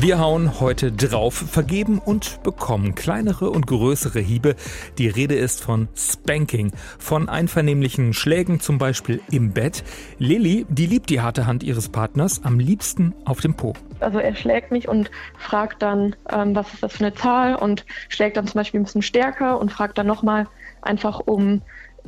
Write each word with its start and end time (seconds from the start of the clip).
Wir 0.00 0.20
hauen 0.20 0.60
heute 0.60 0.92
drauf, 0.92 1.34
vergeben 1.34 1.98
und 1.98 2.44
bekommen 2.44 2.94
kleinere 2.94 3.50
und 3.50 3.66
größere 3.66 4.20
Hiebe. 4.20 4.54
Die 4.96 5.08
Rede 5.08 5.34
ist 5.34 5.60
von 5.60 5.88
Spanking, 5.96 6.70
von 7.00 7.28
einvernehmlichen 7.28 8.12
Schlägen 8.14 8.60
zum 8.60 8.78
Beispiel 8.78 9.20
im 9.32 9.50
Bett. 9.54 9.82
Lilly, 10.18 10.66
die 10.68 10.86
liebt 10.86 11.10
die 11.10 11.20
harte 11.20 11.48
Hand 11.48 11.64
ihres 11.64 11.88
Partners 11.88 12.42
am 12.44 12.60
liebsten 12.60 13.12
auf 13.24 13.40
dem 13.40 13.54
Po. 13.54 13.72
Also 13.98 14.20
er 14.20 14.36
schlägt 14.36 14.70
mich 14.70 14.86
und 14.86 15.10
fragt 15.36 15.82
dann, 15.82 16.14
ähm, 16.30 16.54
was 16.54 16.72
ist 16.74 16.84
das 16.84 16.92
für 16.92 17.04
eine 17.04 17.14
Zahl 17.14 17.56
und 17.56 17.84
schlägt 18.08 18.36
dann 18.36 18.46
zum 18.46 18.60
Beispiel 18.60 18.78
ein 18.78 18.84
bisschen 18.84 19.02
stärker 19.02 19.58
und 19.58 19.72
fragt 19.72 19.98
dann 19.98 20.06
nochmal 20.06 20.46
einfach, 20.80 21.18
um 21.26 21.62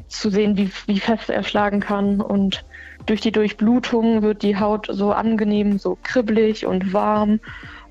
zu 0.06 0.30
sehen, 0.30 0.56
wie, 0.56 0.70
wie 0.86 1.00
fest 1.00 1.28
er 1.28 1.42
schlagen 1.42 1.80
kann 1.80 2.20
und 2.20 2.64
durch 3.06 3.20
die 3.20 3.32
Durchblutung 3.32 4.22
wird 4.22 4.42
die 4.42 4.58
Haut 4.58 4.86
so 4.90 5.12
angenehm, 5.12 5.78
so 5.78 5.98
kribbelig 6.02 6.66
und 6.66 6.92
warm 6.92 7.40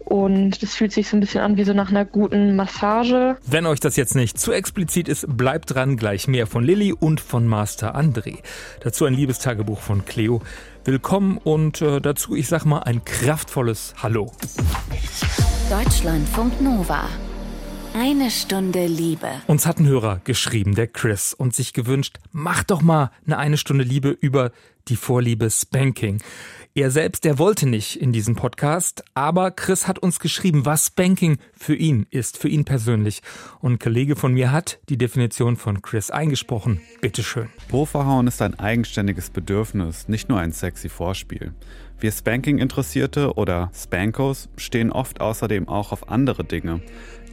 und 0.09 0.61
es 0.61 0.75
fühlt 0.75 0.91
sich 0.91 1.07
so 1.07 1.15
ein 1.15 1.19
bisschen 1.19 1.41
an 1.41 1.55
wie 1.55 1.63
so 1.63 1.73
nach 1.73 1.89
einer 1.89 2.03
guten 2.03 2.55
Massage. 2.55 3.37
Wenn 3.45 3.65
euch 3.65 3.79
das 3.79 3.95
jetzt 3.95 4.15
nicht 4.15 4.39
zu 4.39 4.51
explizit 4.51 5.07
ist, 5.07 5.25
bleibt 5.29 5.73
dran, 5.73 5.97
gleich 5.97 6.27
mehr 6.27 6.47
von 6.47 6.63
Lilly 6.63 6.93
und 6.93 7.21
von 7.21 7.47
Master 7.47 7.95
André. 7.95 8.39
Dazu 8.81 9.05
ein 9.05 9.13
Liebestagebuch 9.13 9.79
von 9.79 10.05
Cleo. 10.05 10.41
Willkommen 10.83 11.37
und 11.37 11.81
äh, 11.81 12.01
dazu, 12.01 12.35
ich 12.35 12.47
sag 12.47 12.65
mal, 12.65 12.79
ein 12.79 13.05
kraftvolles 13.05 13.93
Hallo. 14.01 14.31
Deutschlandfunk 15.69 16.59
Nova. 16.59 17.07
Eine 18.01 18.31
Stunde 18.31 18.87
Liebe. 18.87 19.27
Uns 19.47 19.65
hat 19.65 19.81
ein 19.81 19.85
Hörer 19.85 20.21
geschrieben, 20.23 20.73
der 20.73 20.87
Chris, 20.87 21.33
und 21.33 21.53
sich 21.53 21.73
gewünscht, 21.73 22.17
mach 22.31 22.63
doch 22.63 22.81
mal 22.81 23.11
eine 23.25 23.37
eine 23.37 23.57
Stunde 23.57 23.83
Liebe 23.83 24.11
über 24.11 24.53
die 24.87 24.95
Vorliebe 24.95 25.49
Spanking. 25.49 26.21
Er 26.73 26.91
selbst, 26.91 27.25
der 27.25 27.37
wollte 27.39 27.67
nicht 27.67 27.97
in 27.97 28.13
diesen 28.13 28.37
Podcast, 28.37 29.03
aber 29.15 29.51
Chris 29.51 29.85
hat 29.85 29.99
uns 29.99 30.21
geschrieben, 30.21 30.65
was 30.65 30.85
Spanking 30.85 31.39
für 31.51 31.75
ihn 31.75 32.05
ist, 32.09 32.37
für 32.37 32.47
ihn 32.47 32.63
persönlich. 32.63 33.21
Und 33.59 33.73
ein 33.73 33.79
Kollege 33.79 34.15
von 34.15 34.33
mir 34.33 34.53
hat 34.53 34.79
die 34.87 34.97
Definition 34.97 35.57
von 35.57 35.81
Chris 35.81 36.09
eingesprochen. 36.09 36.79
Bitteschön. 37.01 37.49
Po 37.67 37.85
ist 38.25 38.41
ein 38.41 38.57
eigenständiges 38.57 39.29
Bedürfnis, 39.29 40.07
nicht 40.07 40.29
nur 40.29 40.39
ein 40.39 40.53
sexy 40.53 40.87
Vorspiel. 40.87 41.53
Wir 42.01 42.13
Spanking-Interessierte 42.13 43.33
oder 43.33 43.71
Spankos 43.75 44.47
stehen 44.55 44.89
oft 44.89 45.19
außerdem 45.19 45.67
auch 45.67 45.91
auf 45.91 46.09
andere 46.09 46.45
Dinge, 46.45 46.79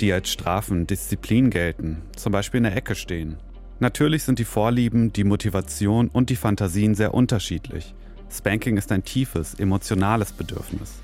die 0.00 0.12
als 0.12 0.28
Strafen, 0.28 0.88
Disziplin 0.88 1.50
gelten, 1.50 2.02
zum 2.16 2.32
Beispiel 2.32 2.58
in 2.58 2.64
der 2.64 2.76
Ecke 2.76 2.96
stehen. 2.96 3.36
Natürlich 3.78 4.24
sind 4.24 4.40
die 4.40 4.44
Vorlieben, 4.44 5.12
die 5.12 5.22
Motivation 5.22 6.08
und 6.08 6.30
die 6.30 6.36
Fantasien 6.36 6.96
sehr 6.96 7.14
unterschiedlich. 7.14 7.94
Spanking 8.28 8.76
ist 8.76 8.90
ein 8.90 9.04
tiefes, 9.04 9.54
emotionales 9.54 10.32
Bedürfnis. 10.32 10.94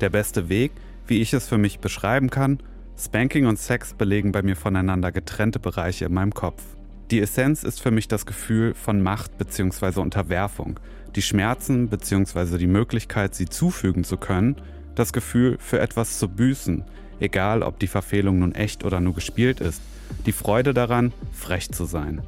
Der 0.00 0.10
beste 0.10 0.48
Weg, 0.48 0.70
wie 1.08 1.20
ich 1.20 1.32
es 1.32 1.48
für 1.48 1.58
mich 1.58 1.80
beschreiben 1.80 2.30
kann, 2.30 2.60
Spanking 2.96 3.46
und 3.46 3.58
Sex 3.58 3.94
belegen 3.94 4.30
bei 4.30 4.42
mir 4.42 4.54
voneinander 4.54 5.10
getrennte 5.10 5.58
Bereiche 5.58 6.04
in 6.04 6.14
meinem 6.14 6.34
Kopf. 6.34 6.62
Die 7.10 7.20
Essenz 7.20 7.64
ist 7.64 7.80
für 7.80 7.90
mich 7.90 8.06
das 8.06 8.26
Gefühl 8.26 8.74
von 8.74 9.00
Macht 9.00 9.38
bzw. 9.38 10.00
Unterwerfung, 10.00 10.78
die 11.16 11.22
Schmerzen 11.22 11.88
bzw. 11.88 12.58
die 12.58 12.66
Möglichkeit, 12.66 13.34
sie 13.34 13.46
zufügen 13.46 14.04
zu 14.04 14.18
können, 14.18 14.56
das 14.94 15.14
Gefühl, 15.14 15.56
für 15.58 15.80
etwas 15.80 16.18
zu 16.18 16.28
büßen, 16.28 16.84
egal 17.18 17.62
ob 17.62 17.78
die 17.78 17.86
Verfehlung 17.86 18.40
nun 18.40 18.54
echt 18.54 18.84
oder 18.84 19.00
nur 19.00 19.14
gespielt 19.14 19.60
ist, 19.60 19.80
die 20.26 20.32
Freude 20.32 20.74
daran, 20.74 21.14
frech 21.32 21.70
zu 21.70 21.86
sein. 21.86 22.20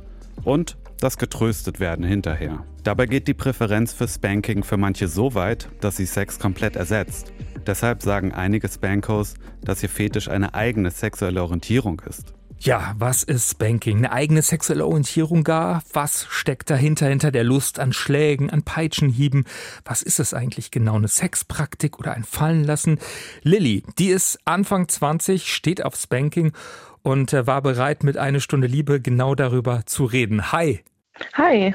Und 0.44 0.78
das 0.98 1.18
getröstet 1.18 1.78
werden 1.78 2.04
hinterher. 2.04 2.64
Dabei 2.82 3.04
geht 3.04 3.28
die 3.28 3.34
Präferenz 3.34 3.92
für 3.92 4.08
Spanking 4.08 4.62
für 4.62 4.78
manche 4.78 5.08
so 5.08 5.34
weit, 5.34 5.68
dass 5.82 5.98
sie 5.98 6.06
Sex 6.06 6.38
komplett 6.38 6.76
ersetzt. 6.76 7.34
Deshalb 7.66 8.00
sagen 8.00 8.32
einige 8.32 8.68
Spankos, 8.68 9.34
dass 9.60 9.82
ihr 9.82 9.90
Fetisch 9.90 10.28
eine 10.28 10.54
eigene 10.54 10.90
sexuelle 10.90 11.42
Orientierung 11.42 12.00
ist. 12.08 12.32
Ja, 12.62 12.94
was 12.98 13.22
ist 13.22 13.52
Spanking? 13.52 13.96
Eine 13.96 14.12
eigene 14.12 14.42
sexuelle 14.42 14.84
Orientierung 14.84 15.44
gar? 15.44 15.82
Was 15.94 16.26
steckt 16.28 16.68
dahinter, 16.68 17.06
hinter 17.06 17.30
der 17.30 17.42
Lust 17.42 17.78
an 17.78 17.94
Schlägen, 17.94 18.50
an 18.50 18.64
Peitschenhieben? 18.64 19.46
Was 19.82 20.02
ist 20.02 20.20
es 20.20 20.34
eigentlich 20.34 20.70
genau? 20.70 20.96
Eine 20.96 21.08
Sexpraktik 21.08 21.98
oder 21.98 22.12
ein 22.12 22.22
Fallenlassen? 22.22 22.98
Lilly, 23.42 23.82
die 23.98 24.08
ist 24.08 24.38
Anfang 24.44 24.88
20, 24.88 25.50
steht 25.50 25.82
auf 25.82 25.96
Spanking 25.96 26.52
und 27.00 27.32
äh, 27.32 27.46
war 27.46 27.62
bereit, 27.62 28.04
mit 28.04 28.18
einer 28.18 28.40
Stunde 28.40 28.66
Liebe 28.66 29.00
genau 29.00 29.34
darüber 29.34 29.86
zu 29.86 30.04
reden. 30.04 30.52
Hi. 30.52 30.84
Hi. 31.32 31.74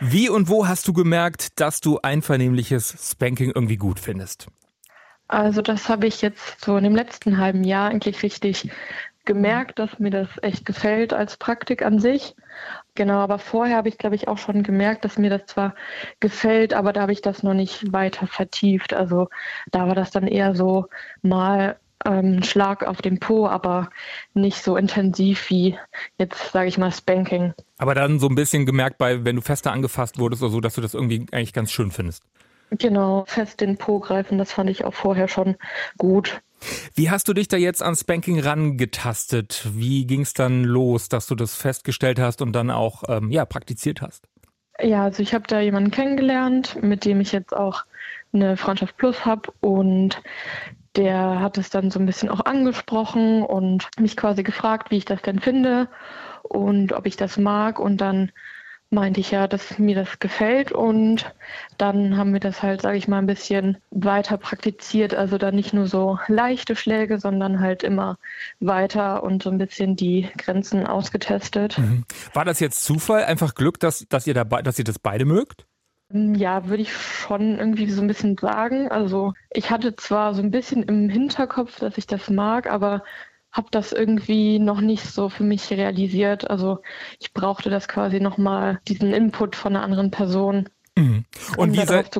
Wie 0.00 0.28
und 0.28 0.50
wo 0.50 0.68
hast 0.68 0.86
du 0.86 0.92
gemerkt, 0.92 1.58
dass 1.58 1.80
du 1.80 1.98
einvernehmliches 1.98 3.10
Spanking 3.10 3.52
irgendwie 3.54 3.78
gut 3.78 3.98
findest? 3.98 4.48
Also 5.28 5.62
das 5.62 5.88
habe 5.88 6.08
ich 6.08 6.20
jetzt 6.22 6.62
so 6.62 6.76
in 6.76 6.84
dem 6.84 6.96
letzten 6.96 7.38
halben 7.38 7.62
Jahr 7.64 7.88
eigentlich 7.88 8.22
richtig 8.22 8.68
gemerkt, 9.30 9.78
dass 9.78 10.00
mir 10.00 10.10
das 10.10 10.28
echt 10.42 10.66
gefällt 10.66 11.12
als 11.12 11.36
Praktik 11.36 11.82
an 11.84 12.00
sich. 12.00 12.34
Genau, 12.96 13.18
aber 13.18 13.38
vorher 13.38 13.76
habe 13.76 13.88
ich, 13.88 13.96
glaube 13.96 14.16
ich, 14.16 14.26
auch 14.26 14.38
schon 14.38 14.64
gemerkt, 14.64 15.04
dass 15.04 15.18
mir 15.18 15.30
das 15.30 15.46
zwar 15.46 15.76
gefällt, 16.18 16.74
aber 16.74 16.92
da 16.92 17.02
habe 17.02 17.12
ich 17.12 17.22
das 17.22 17.44
noch 17.44 17.54
nicht 17.54 17.92
weiter 17.92 18.26
vertieft. 18.26 18.92
Also 18.92 19.28
da 19.70 19.86
war 19.86 19.94
das 19.94 20.10
dann 20.10 20.26
eher 20.26 20.56
so 20.56 20.86
mal 21.22 21.78
ähm, 22.04 22.42
Schlag 22.42 22.84
auf 22.84 23.02
den 23.02 23.20
Po, 23.20 23.46
aber 23.46 23.90
nicht 24.34 24.64
so 24.64 24.76
intensiv 24.76 25.48
wie 25.48 25.78
jetzt, 26.18 26.50
sage 26.50 26.66
ich 26.68 26.76
mal, 26.76 26.90
Spanking. 26.90 27.54
Aber 27.78 27.94
dann 27.94 28.18
so 28.18 28.26
ein 28.26 28.34
bisschen 28.34 28.66
gemerkt, 28.66 28.98
bei, 28.98 29.24
wenn 29.24 29.36
du 29.36 29.42
fester 29.42 29.70
angefasst 29.70 30.18
wurdest 30.18 30.42
oder 30.42 30.50
so, 30.50 30.60
dass 30.60 30.74
du 30.74 30.80
das 30.80 30.94
irgendwie 30.94 31.24
eigentlich 31.30 31.52
ganz 31.52 31.70
schön 31.70 31.92
findest. 31.92 32.24
Genau, 32.72 33.24
fest 33.28 33.60
den 33.60 33.76
Po 33.76 34.00
greifen, 34.00 34.38
das 34.38 34.50
fand 34.50 34.70
ich 34.70 34.84
auch 34.84 34.94
vorher 34.94 35.28
schon 35.28 35.54
gut. 35.98 36.40
Wie 36.94 37.10
hast 37.10 37.28
du 37.28 37.32
dich 37.32 37.48
da 37.48 37.56
jetzt 37.56 37.82
an 37.82 37.96
Spanking 37.96 38.40
rangetastet? 38.40 39.66
Wie 39.72 40.06
ging 40.06 40.22
es 40.22 40.34
dann 40.34 40.64
los, 40.64 41.08
dass 41.08 41.26
du 41.26 41.34
das 41.34 41.54
festgestellt 41.54 42.18
hast 42.18 42.42
und 42.42 42.52
dann 42.52 42.70
auch 42.70 43.04
ähm, 43.08 43.30
ja, 43.30 43.44
praktiziert 43.44 44.02
hast? 44.02 44.28
Ja, 44.80 45.04
also 45.04 45.22
ich 45.22 45.34
habe 45.34 45.46
da 45.46 45.60
jemanden 45.60 45.90
kennengelernt, 45.90 46.82
mit 46.82 47.04
dem 47.04 47.20
ich 47.20 47.32
jetzt 47.32 47.54
auch 47.54 47.84
eine 48.32 48.56
Freundschaft 48.56 48.96
Plus 48.96 49.24
habe 49.24 49.52
und 49.60 50.22
der 50.96 51.40
hat 51.40 51.58
es 51.58 51.70
dann 51.70 51.90
so 51.90 52.00
ein 52.00 52.06
bisschen 52.06 52.28
auch 52.28 52.44
angesprochen 52.44 53.42
und 53.42 53.88
mich 53.98 54.16
quasi 54.16 54.42
gefragt, 54.42 54.90
wie 54.90 54.96
ich 54.96 55.04
das 55.04 55.22
denn 55.22 55.38
finde 55.38 55.88
und 56.42 56.92
ob 56.92 57.06
ich 57.06 57.16
das 57.16 57.36
mag. 57.36 57.78
Und 57.78 58.00
dann 58.00 58.32
meinte 58.90 59.20
ich 59.20 59.30
ja, 59.30 59.46
dass 59.46 59.78
mir 59.78 59.94
das 59.94 60.18
gefällt 60.18 60.72
und 60.72 61.32
dann 61.78 62.16
haben 62.16 62.32
wir 62.32 62.40
das 62.40 62.62
halt, 62.62 62.82
sage 62.82 62.98
ich 62.98 63.06
mal, 63.06 63.18
ein 63.18 63.26
bisschen 63.26 63.78
weiter 63.90 64.36
praktiziert. 64.36 65.14
Also 65.14 65.38
dann 65.38 65.54
nicht 65.54 65.72
nur 65.72 65.86
so 65.86 66.18
leichte 66.26 66.74
Schläge, 66.74 67.18
sondern 67.18 67.60
halt 67.60 67.84
immer 67.84 68.18
weiter 68.58 69.22
und 69.22 69.42
so 69.42 69.50
ein 69.50 69.58
bisschen 69.58 69.94
die 69.94 70.28
Grenzen 70.36 70.86
ausgetestet. 70.86 71.78
Mhm. 71.78 72.04
War 72.34 72.44
das 72.44 72.58
jetzt 72.58 72.84
Zufall, 72.84 73.24
einfach 73.24 73.54
Glück, 73.54 73.78
dass, 73.78 74.06
dass, 74.08 74.26
ihr, 74.26 74.34
dabei, 74.34 74.62
dass 74.62 74.78
ihr 74.78 74.84
das 74.84 74.98
beide 74.98 75.24
mögt? 75.24 75.66
Hm, 76.10 76.34
ja, 76.34 76.66
würde 76.66 76.82
ich 76.82 76.92
schon 76.92 77.58
irgendwie 77.58 77.88
so 77.90 78.02
ein 78.02 78.08
bisschen 78.08 78.36
sagen. 78.38 78.90
Also 78.90 79.34
ich 79.50 79.70
hatte 79.70 79.94
zwar 79.94 80.34
so 80.34 80.42
ein 80.42 80.50
bisschen 80.50 80.82
im 80.82 81.08
Hinterkopf, 81.08 81.78
dass 81.78 81.96
ich 81.96 82.08
das 82.08 82.28
mag, 82.28 82.68
aber 82.68 83.04
habe 83.52 83.68
das 83.70 83.92
irgendwie 83.92 84.58
noch 84.58 84.80
nicht 84.80 85.04
so 85.04 85.28
für 85.28 85.44
mich 85.44 85.70
realisiert. 85.70 86.50
Also 86.50 86.78
ich 87.18 87.32
brauchte 87.32 87.70
das 87.70 87.88
quasi 87.88 88.20
nochmal, 88.20 88.80
diesen 88.88 89.12
Input 89.12 89.56
von 89.56 89.74
einer 89.74 89.84
anderen 89.84 90.10
Person. 90.10 90.68
Mhm. 90.96 91.24
Und, 91.56 91.70
um 91.70 91.74
wie 91.74 91.86
seid, 91.86 92.16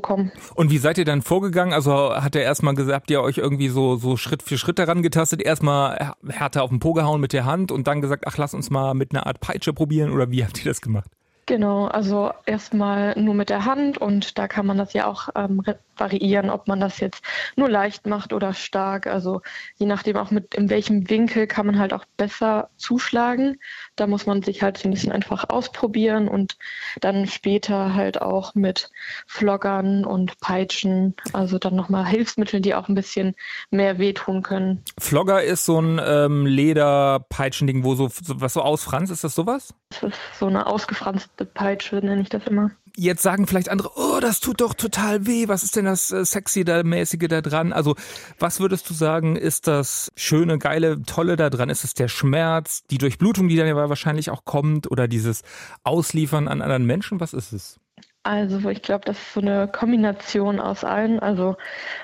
und 0.55 0.71
wie 0.71 0.79
seid 0.79 0.99
ihr 0.99 1.05
dann 1.05 1.23
vorgegangen? 1.23 1.75
Also 1.75 2.15
hat 2.15 2.35
er 2.35 2.43
erstmal 2.43 2.75
gesagt, 2.75 2.95
habt 2.95 3.11
ihr 3.11 3.21
euch 3.21 3.39
irgendwie 3.39 3.69
so, 3.69 3.97
so 3.97 4.17
Schritt 4.17 4.43
für 4.43 4.59
Schritt 4.59 4.79
daran 4.79 5.03
getastet, 5.03 5.43
erstmal 5.43 6.15
härter 6.29 6.63
auf 6.63 6.71
den 6.71 6.81
Po 6.81 6.93
gehauen 6.93 7.21
mit 7.21 7.33
der 7.33 7.45
Hand 7.45 7.73
und 7.73 7.87
dann 7.87 8.00
gesagt, 8.00 8.25
ach 8.26 8.37
lass 8.38 8.55
uns 8.55 8.71
mal 8.71 8.94
mit 8.94 9.12
einer 9.12 9.26
Art 9.26 9.41
Peitsche 9.41 9.73
probieren 9.73 10.12
oder 10.12 10.31
wie 10.31 10.44
habt 10.44 10.59
ihr 10.59 10.71
das 10.71 10.81
gemacht? 10.81 11.11
Genau, 11.47 11.87
also 11.87 12.31
erstmal 12.47 13.19
nur 13.21 13.35
mit 13.35 13.50
der 13.50 13.65
Hand 13.65 13.99
und 13.99 14.38
da 14.38 14.47
kann 14.47 14.67
man 14.67 14.79
das 14.79 14.93
ja 14.93 15.09
auch 15.09 15.31
ähm, 15.35 15.62
variieren, 16.00 16.50
ob 16.50 16.67
man 16.67 16.81
das 16.81 16.99
jetzt 16.99 17.23
nur 17.56 17.69
leicht 17.69 18.06
macht 18.06 18.32
oder 18.32 18.55
stark. 18.55 19.06
Also 19.06 19.43
je 19.76 19.87
nachdem 19.87 20.17
auch 20.17 20.31
mit 20.31 20.55
in 20.55 20.70
welchem 20.70 21.08
Winkel 21.11 21.47
kann 21.47 21.67
man 21.67 21.79
halt 21.79 21.93
auch 21.93 22.05
besser 22.17 22.70
zuschlagen. 22.76 23.61
Da 23.97 24.06
muss 24.06 24.26
man 24.26 24.43
sich 24.43 24.62
halt 24.62 24.85
ein 24.85 24.91
bisschen 24.91 25.12
einfach 25.12 25.49
ausprobieren 25.49 26.26
und 26.29 26.56
dann 27.00 27.26
später 27.26 27.94
halt 27.94 28.20
auch 28.20 28.55
mit 28.55 28.91
Floggern 29.26 30.05
und 30.05 30.41
Peitschen, 30.41 31.14
also 31.32 31.58
dann 31.58 31.76
nochmal 31.76 32.06
Hilfsmittel, 32.06 32.61
die 32.61 32.75
auch 32.75 32.88
ein 32.88 32.94
bisschen 32.94 33.35
mehr 33.70 33.99
wehtun 33.99 34.43
können. 34.43 34.82
Flogger 34.99 35.43
ist 35.43 35.64
so 35.64 35.81
ein 35.81 36.00
ähm, 36.05 36.47
Lederpeitschending, 36.47 37.85
wo 37.85 37.94
so, 37.94 38.08
so 38.08 38.41
was 38.41 38.55
so 38.55 38.62
ausfranst, 38.62 39.12
ist 39.12 39.25
das 39.25 39.35
sowas? 39.35 39.75
Das 39.91 40.02
ist 40.05 40.38
so 40.38 40.47
eine 40.47 40.67
ausgefranste 40.67 41.44
Peitsche, 41.44 41.97
nenne 41.97 42.23
ich 42.23 42.29
das 42.29 42.47
immer. 42.47 42.70
Jetzt 42.96 43.22
sagen 43.22 43.46
vielleicht 43.46 43.69
andere, 43.69 43.90
oh, 43.96 44.20
das 44.20 44.40
tut 44.40 44.60
doch 44.60 44.75
total 44.75 45.26
weh. 45.26 45.48
Was 45.48 45.62
ist 45.62 45.76
denn 45.76 45.84
das 45.84 46.10
äh, 46.10 46.25
sexy 46.25 46.64
da 46.64 46.82
mäßige 46.82 47.28
da 47.28 47.40
dran? 47.40 47.72
Also, 47.72 47.94
was 48.38 48.60
würdest 48.60 48.88
du 48.90 48.94
sagen, 48.94 49.37
ist 49.37 49.66
das 49.66 50.12
schöne, 50.16 50.58
geile, 50.58 51.02
tolle 51.02 51.37
da 51.37 51.50
dran? 51.50 51.70
Ist 51.70 51.84
es 51.84 51.94
der 51.94 52.08
Schmerz, 52.08 52.84
die 52.90 52.98
Durchblutung, 52.98 53.48
die 53.48 53.56
dann 53.56 53.66
ja 53.66 53.76
wahrscheinlich 53.76 54.31
auch 54.31 54.44
kommt 54.44 54.90
oder 54.90 55.08
dieses 55.08 55.42
Ausliefern 55.84 56.48
an 56.48 56.62
anderen 56.62 56.87
Menschen? 56.87 57.20
Was 57.20 57.32
ist 57.32 57.52
es? 57.52 57.81
Also 58.22 58.69
ich 58.69 58.82
glaube, 58.82 59.04
das 59.06 59.19
ist 59.19 59.32
so 59.32 59.40
eine 59.40 59.66
Kombination 59.66 60.60
aus 60.60 60.84
allen. 60.84 61.20
Also 61.20 61.56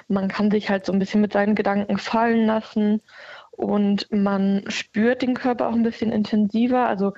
man 0.08 0.28
kann 0.28 0.50
sich 0.50 0.70
halt 0.70 0.86
so 0.86 0.92
ein 0.92 0.98
bisschen 0.98 1.20
mit 1.20 1.34
seinen 1.34 1.54
Gedanken 1.54 1.98
fallen 1.98 2.46
lassen 2.46 3.02
und 3.56 4.06
man 4.12 4.64
spürt 4.68 5.22
den 5.22 5.34
Körper 5.34 5.68
auch 5.68 5.72
ein 5.72 5.82
bisschen 5.82 6.12
intensiver. 6.12 6.86
Also 6.86 7.14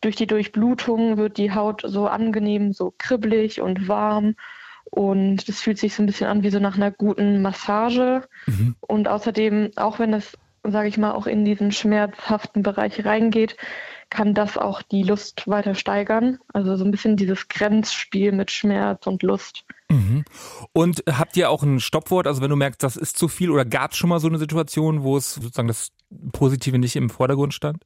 durch 0.00 0.16
die 0.16 0.26
Durchblutung 0.26 1.18
wird 1.18 1.36
die 1.36 1.54
Haut 1.54 1.82
so 1.84 2.06
angenehm, 2.06 2.72
so 2.72 2.94
kribbelig 2.96 3.60
und 3.60 3.88
warm. 3.88 4.34
Und 4.84 5.48
es 5.48 5.60
fühlt 5.60 5.78
sich 5.78 5.94
so 5.94 6.02
ein 6.02 6.06
bisschen 6.06 6.26
an 6.26 6.42
wie 6.42 6.50
so 6.50 6.58
nach 6.58 6.76
einer 6.76 6.90
guten 6.90 7.42
Massage. 7.42 8.22
Mhm. 8.46 8.74
Und 8.80 9.08
außerdem, 9.08 9.72
auch 9.76 9.98
wenn 9.98 10.14
es, 10.14 10.36
sage 10.64 10.88
ich 10.88 10.96
mal, 10.96 11.12
auch 11.12 11.26
in 11.26 11.44
diesen 11.44 11.72
schmerzhaften 11.72 12.62
Bereich 12.62 13.04
reingeht, 13.04 13.56
kann 14.08 14.34
das 14.34 14.58
auch 14.58 14.82
die 14.82 15.02
Lust 15.02 15.46
weiter 15.48 15.74
steigern. 15.74 16.38
Also 16.52 16.76
so 16.76 16.84
ein 16.84 16.90
bisschen 16.90 17.16
dieses 17.16 17.48
Grenzspiel 17.48 18.32
mit 18.32 18.50
Schmerz 18.50 19.06
und 19.06 19.22
Lust. 19.22 19.64
Mhm. 19.92 20.24
Und 20.72 21.04
habt 21.10 21.36
ihr 21.36 21.50
auch 21.50 21.62
ein 21.62 21.80
Stoppwort? 21.80 22.26
Also 22.26 22.42
wenn 22.42 22.50
du 22.50 22.56
merkst, 22.56 22.82
das 22.82 22.96
ist 22.96 23.18
zu 23.18 23.28
viel 23.28 23.50
oder 23.50 23.64
gab 23.64 23.92
es 23.92 23.98
schon 23.98 24.10
mal 24.10 24.20
so 24.20 24.28
eine 24.28 24.38
Situation, 24.38 25.02
wo 25.02 25.16
es 25.16 25.34
sozusagen 25.34 25.68
das 25.68 25.88
Positive 26.32 26.78
nicht 26.78 26.96
im 26.96 27.10
Vordergrund 27.10 27.54
stand? 27.54 27.82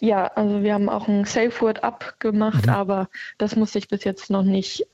Ja, 0.00 0.26
also 0.26 0.62
wir 0.62 0.74
haben 0.74 0.88
auch 0.88 1.08
ein 1.08 1.24
Safe 1.24 1.52
Word 1.60 1.84
abgemacht, 1.84 2.66
mhm. 2.66 2.72
aber 2.72 3.08
das 3.38 3.56
musste 3.56 3.78
ich 3.78 3.88
bis 3.88 4.04
jetzt 4.04 4.30
noch 4.30 4.42
nicht 4.42 4.86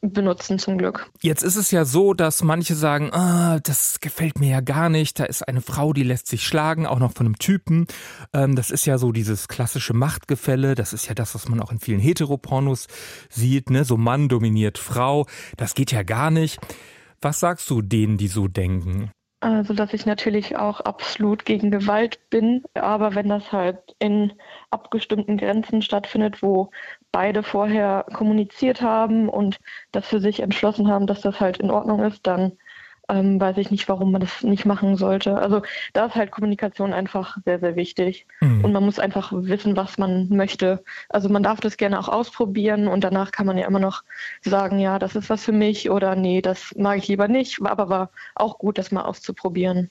benutzen 0.00 0.58
zum 0.58 0.78
Glück. 0.78 1.10
Jetzt 1.22 1.42
ist 1.42 1.56
es 1.56 1.70
ja 1.70 1.84
so, 1.84 2.14
dass 2.14 2.42
manche 2.42 2.74
sagen, 2.74 3.12
ah, 3.12 3.58
das 3.60 4.00
gefällt 4.00 4.38
mir 4.38 4.50
ja 4.50 4.60
gar 4.60 4.88
nicht. 4.88 5.18
Da 5.18 5.24
ist 5.24 5.46
eine 5.46 5.60
Frau, 5.60 5.92
die 5.92 6.02
lässt 6.02 6.26
sich 6.26 6.44
schlagen, 6.44 6.86
auch 6.86 6.98
noch 6.98 7.12
von 7.12 7.26
einem 7.26 7.38
Typen. 7.38 7.86
Ähm, 8.32 8.56
das 8.56 8.70
ist 8.70 8.86
ja 8.86 8.98
so 8.98 9.12
dieses 9.12 9.48
klassische 9.48 9.94
Machtgefälle. 9.94 10.74
Das 10.74 10.92
ist 10.92 11.08
ja 11.08 11.14
das, 11.14 11.34
was 11.34 11.48
man 11.48 11.60
auch 11.60 11.72
in 11.72 11.80
vielen 11.80 12.00
Heteropornos 12.00 12.86
sieht. 13.28 13.70
Ne? 13.70 13.84
So 13.84 13.96
Mann 13.96 14.28
dominiert 14.28 14.78
Frau. 14.78 15.26
Das 15.56 15.74
geht 15.74 15.92
ja 15.92 16.02
gar 16.02 16.30
nicht. 16.30 16.58
Was 17.20 17.40
sagst 17.40 17.68
du 17.70 17.82
denen, 17.82 18.16
die 18.16 18.28
so 18.28 18.46
denken? 18.48 19.10
Also, 19.40 19.72
dass 19.72 19.94
ich 19.94 20.04
natürlich 20.04 20.56
auch 20.56 20.80
absolut 20.80 21.44
gegen 21.44 21.70
Gewalt 21.70 22.18
bin, 22.28 22.64
aber 22.74 23.14
wenn 23.14 23.28
das 23.28 23.52
halt 23.52 23.78
in 24.00 24.32
abgestimmten 24.70 25.36
Grenzen 25.36 25.80
stattfindet, 25.80 26.42
wo 26.42 26.70
beide 27.12 27.42
vorher 27.42 28.06
kommuniziert 28.12 28.82
haben 28.82 29.28
und 29.28 29.58
das 29.92 30.06
für 30.06 30.20
sich 30.20 30.40
entschlossen 30.40 30.88
haben, 30.88 31.06
dass 31.06 31.20
das 31.20 31.40
halt 31.40 31.58
in 31.58 31.70
Ordnung 31.70 32.02
ist, 32.02 32.26
dann 32.26 32.52
ähm, 33.08 33.40
weiß 33.40 33.56
ich 33.56 33.70
nicht, 33.70 33.88
warum 33.88 34.12
man 34.12 34.20
das 34.20 34.42
nicht 34.42 34.66
machen 34.66 34.96
sollte. 34.96 35.36
Also 35.36 35.62
da 35.94 36.06
ist 36.06 36.14
halt 36.14 36.30
Kommunikation 36.30 36.92
einfach 36.92 37.38
sehr, 37.44 37.58
sehr 37.58 37.76
wichtig. 37.76 38.26
Mhm. 38.40 38.64
Und 38.64 38.72
man 38.72 38.84
muss 38.84 38.98
einfach 38.98 39.32
wissen, 39.32 39.76
was 39.76 39.98
man 39.98 40.28
möchte. 40.28 40.84
Also 41.08 41.28
man 41.28 41.42
darf 41.42 41.60
das 41.60 41.76
gerne 41.76 41.98
auch 41.98 42.08
ausprobieren 42.08 42.86
und 42.88 43.02
danach 43.04 43.32
kann 43.32 43.46
man 43.46 43.56
ja 43.58 43.66
immer 43.66 43.78
noch 43.78 44.02
sagen, 44.42 44.78
ja, 44.78 44.98
das 44.98 45.16
ist 45.16 45.30
was 45.30 45.44
für 45.44 45.52
mich 45.52 45.90
oder 45.90 46.14
nee, 46.14 46.42
das 46.42 46.74
mag 46.76 46.98
ich 46.98 47.08
lieber 47.08 47.28
nicht. 47.28 47.60
Aber 47.62 47.88
war 47.88 48.10
auch 48.34 48.58
gut, 48.58 48.78
das 48.78 48.92
mal 48.92 49.02
auszuprobieren. 49.02 49.90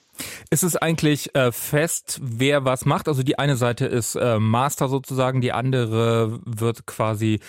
Ist 0.49 0.63
es 0.63 0.75
eigentlich 0.75 1.33
äh, 1.35 1.51
fest, 1.51 2.19
wer 2.21 2.65
was 2.65 2.85
macht? 2.85 3.07
Also 3.07 3.23
die 3.23 3.39
eine 3.39 3.55
Seite 3.55 3.85
ist 3.85 4.15
äh, 4.15 4.39
Master 4.39 4.87
sozusagen, 4.89 5.41
die 5.41 5.51
andere 5.51 6.39
wird 6.45 6.85
quasi 6.85 7.39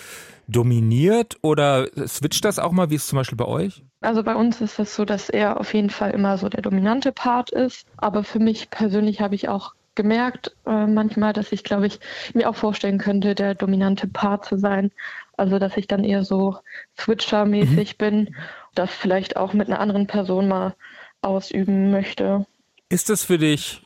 dominiert 0.47 1.37
oder 1.41 1.87
switcht 2.07 2.43
das 2.43 2.59
auch 2.59 2.71
mal, 2.71 2.89
wie 2.89 2.95
es 2.95 3.07
zum 3.07 3.17
Beispiel 3.17 3.37
bei 3.37 3.45
euch? 3.45 3.83
Also 4.01 4.23
bei 4.23 4.35
uns 4.35 4.61
ist 4.61 4.79
es 4.79 4.95
so, 4.95 5.05
dass 5.05 5.29
er 5.29 5.59
auf 5.59 5.73
jeden 5.73 5.89
Fall 5.89 6.11
immer 6.11 6.37
so 6.37 6.49
der 6.49 6.61
dominante 6.61 7.11
Part 7.11 7.51
ist. 7.51 7.85
Aber 7.97 8.23
für 8.23 8.39
mich 8.39 8.69
persönlich 8.69 9.21
habe 9.21 9.35
ich 9.35 9.49
auch 9.49 9.73
gemerkt 9.95 10.55
äh, 10.65 10.87
manchmal, 10.87 11.33
dass 11.33 11.51
ich, 11.51 11.63
glaube 11.63 11.87
ich, 11.87 11.99
mir 12.33 12.49
auch 12.49 12.55
vorstellen 12.55 12.97
könnte, 12.97 13.35
der 13.35 13.55
dominante 13.55 14.07
Part 14.07 14.45
zu 14.45 14.57
sein. 14.57 14.91
Also 15.37 15.59
dass 15.59 15.77
ich 15.77 15.87
dann 15.87 16.03
eher 16.03 16.23
so 16.23 16.57
Switcher-mäßig 16.97 17.93
mhm. 17.93 17.97
bin, 17.97 18.35
das 18.75 18.91
vielleicht 18.91 19.37
auch 19.37 19.53
mit 19.53 19.67
einer 19.67 19.79
anderen 19.79 20.07
Person 20.07 20.47
mal 20.47 20.75
ausüben 21.21 21.91
möchte. 21.91 22.45
Ist 22.89 23.09
das 23.09 23.23
für 23.23 23.37
dich 23.37 23.83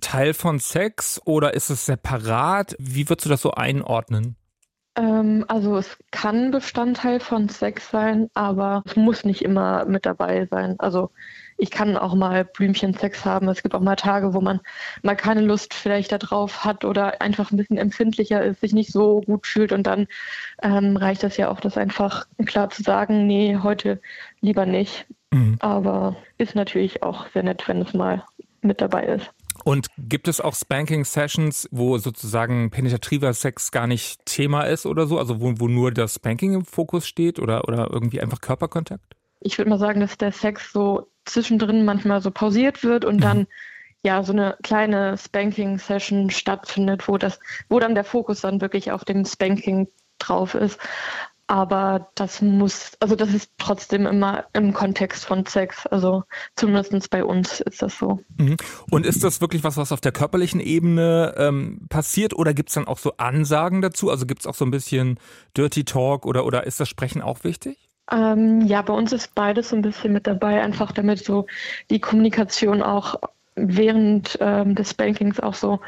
Teil 0.00 0.32
von 0.32 0.58
Sex 0.58 1.20
oder 1.26 1.52
ist 1.52 1.68
es 1.68 1.84
separat? 1.84 2.74
Wie 2.78 3.08
würdest 3.08 3.26
du 3.26 3.30
das 3.30 3.42
so 3.42 3.50
einordnen? 3.50 4.36
Ähm, 4.96 5.44
also 5.48 5.76
es 5.76 5.98
kann 6.10 6.50
Bestandteil 6.50 7.20
von 7.20 7.50
Sex 7.50 7.90
sein, 7.90 8.30
aber 8.32 8.82
es 8.86 8.96
muss 8.96 9.24
nicht 9.24 9.42
immer 9.42 9.84
mit 9.84 10.06
dabei 10.06 10.46
sein. 10.46 10.76
Also 10.78 11.10
ich 11.58 11.70
kann 11.70 11.96
auch 11.96 12.14
mal 12.14 12.44
Blümchen-Sex 12.44 13.24
haben. 13.24 13.48
Es 13.48 13.62
gibt 13.62 13.74
auch 13.74 13.80
mal 13.80 13.96
Tage, 13.96 14.32
wo 14.32 14.40
man 14.40 14.60
mal 15.02 15.14
keine 15.14 15.42
Lust 15.42 15.74
vielleicht 15.74 16.10
darauf 16.12 16.64
hat 16.64 16.84
oder 16.84 17.20
einfach 17.20 17.50
ein 17.50 17.58
bisschen 17.58 17.76
empfindlicher 17.76 18.42
ist, 18.42 18.60
sich 18.60 18.72
nicht 18.72 18.92
so 18.92 19.20
gut 19.20 19.46
fühlt 19.46 19.72
und 19.72 19.86
dann 19.86 20.06
ähm, 20.62 20.96
reicht 20.96 21.22
das 21.22 21.36
ja 21.36 21.50
auch, 21.50 21.60
das 21.60 21.76
einfach 21.76 22.26
klar 22.46 22.70
zu 22.70 22.82
sagen, 22.82 23.26
nee, 23.26 23.58
heute 23.62 24.00
lieber 24.40 24.66
nicht. 24.66 25.06
Mhm. 25.30 25.56
Aber 25.60 26.16
ist 26.38 26.54
natürlich 26.54 27.02
auch 27.02 27.26
sehr 27.32 27.42
nett, 27.42 27.68
wenn 27.68 27.82
es 27.82 27.92
mal 27.92 28.24
mit 28.62 28.80
dabei 28.80 29.04
ist. 29.04 29.30
Und 29.64 29.88
gibt 29.98 30.28
es 30.28 30.40
auch 30.40 30.54
Spanking-Sessions, 30.54 31.68
wo 31.72 31.98
sozusagen 31.98 32.70
penetrativer 32.70 33.32
Sex 33.34 33.70
gar 33.70 33.86
nicht 33.86 34.24
Thema 34.24 34.62
ist 34.62 34.86
oder 34.86 35.06
so? 35.06 35.18
Also 35.18 35.40
wo, 35.40 35.54
wo 35.58 35.68
nur 35.68 35.92
das 35.92 36.14
Spanking 36.14 36.54
im 36.54 36.64
Fokus 36.64 37.06
steht 37.06 37.38
oder, 37.38 37.66
oder 37.66 37.88
irgendwie 37.90 38.20
einfach 38.20 38.40
Körperkontakt? 38.40 39.16
Ich 39.40 39.58
würde 39.58 39.70
mal 39.70 39.78
sagen, 39.78 40.00
dass 40.00 40.16
der 40.16 40.32
Sex 40.32 40.72
so 40.72 41.10
zwischendrin 41.24 41.84
manchmal 41.84 42.20
so 42.20 42.30
pausiert 42.30 42.82
wird 42.82 43.04
und 43.04 43.16
mhm. 43.16 43.20
dann 43.20 43.46
ja 44.02 44.22
so 44.22 44.32
eine 44.32 44.56
kleine 44.62 45.16
Spanking-Session 45.18 46.30
stattfindet, 46.30 47.08
wo 47.08 47.18
das, 47.18 47.40
wo 47.68 47.78
dann 47.80 47.94
der 47.94 48.04
Fokus 48.04 48.40
dann 48.40 48.60
wirklich 48.60 48.92
auf 48.92 49.04
dem 49.04 49.24
Spanking 49.24 49.88
drauf 50.18 50.54
ist. 50.54 50.78
Aber 51.48 52.10
das 52.14 52.42
muss, 52.42 52.92
also 53.00 53.16
das 53.16 53.32
ist 53.32 53.50
trotzdem 53.56 54.06
immer 54.06 54.44
im 54.52 54.74
Kontext 54.74 55.24
von 55.24 55.46
Sex. 55.46 55.86
Also 55.86 56.24
zumindest 56.56 57.08
bei 57.08 57.24
uns 57.24 57.60
ist 57.60 57.80
das 57.80 57.98
so. 57.98 58.20
Mhm. 58.36 58.58
Und 58.90 59.06
ist 59.06 59.24
das 59.24 59.40
wirklich 59.40 59.64
was, 59.64 59.78
was 59.78 59.90
auf 59.90 60.02
der 60.02 60.12
körperlichen 60.12 60.60
Ebene 60.60 61.34
ähm, 61.38 61.86
passiert 61.88 62.34
oder 62.34 62.52
gibt 62.52 62.68
es 62.68 62.74
dann 62.74 62.86
auch 62.86 62.98
so 62.98 63.14
Ansagen 63.16 63.80
dazu? 63.80 64.10
Also 64.10 64.26
gibt 64.26 64.42
es 64.42 64.46
auch 64.46 64.54
so 64.54 64.66
ein 64.66 64.70
bisschen 64.70 65.18
Dirty 65.56 65.84
Talk 65.84 66.26
oder, 66.26 66.44
oder 66.44 66.66
ist 66.66 66.80
das 66.80 66.88
Sprechen 66.90 67.22
auch 67.22 67.44
wichtig? 67.44 67.88
Ähm, 68.12 68.60
ja, 68.62 68.82
bei 68.82 68.92
uns 68.92 69.12
ist 69.12 69.34
beides 69.34 69.70
so 69.70 69.76
ein 69.76 69.82
bisschen 69.82 70.12
mit 70.12 70.26
dabei, 70.26 70.62
einfach 70.62 70.92
damit 70.92 71.24
so 71.24 71.46
die 71.90 72.00
Kommunikation 72.00 72.82
auch 72.82 73.16
während 73.60 74.38
ähm, 74.40 74.74
des 74.74 74.94
Bankings 74.94 75.40
auch 75.40 75.54
so 75.54 75.80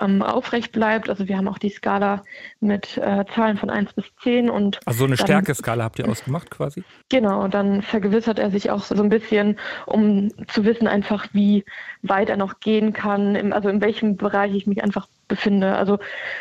ähm, 0.00 0.22
aufrecht 0.22 0.72
bleibt. 0.72 1.08
Also 1.08 1.28
wir 1.28 1.36
haben 1.36 1.48
auch 1.48 1.58
die 1.58 1.70
Skala 1.70 2.22
mit 2.60 2.96
äh, 2.98 3.24
Zahlen 3.34 3.56
von 3.56 3.70
1 3.70 3.92
bis 3.92 4.04
10 4.22 4.50
und 4.50 4.80
Also 4.86 5.00
so 5.00 5.04
eine 5.04 5.16
Stärkeskala 5.16 5.84
habt 5.84 5.98
ihr 5.98 6.08
ausgemacht 6.08 6.50
quasi? 6.50 6.84
Genau, 7.08 7.48
dann 7.48 7.82
vergewissert 7.82 8.38
er 8.38 8.50
sich 8.50 8.70
auch 8.70 8.82
so 8.82 8.94
ein 8.94 9.08
bisschen, 9.08 9.58
um 9.86 10.30
zu 10.48 10.64
wissen 10.64 10.86
einfach, 10.86 11.26
wie 11.32 11.64
weit 12.02 12.30
er 12.30 12.36
noch 12.36 12.60
gehen 12.60 12.92
kann, 12.92 13.34
im, 13.34 13.52
also 13.52 13.68
in 13.68 13.80
welchem 13.80 14.16
Bereich 14.16 14.54
ich 14.54 14.66
mich 14.66 14.82
einfach 14.82 15.08
befinde. 15.28 15.76
Also 15.76 15.98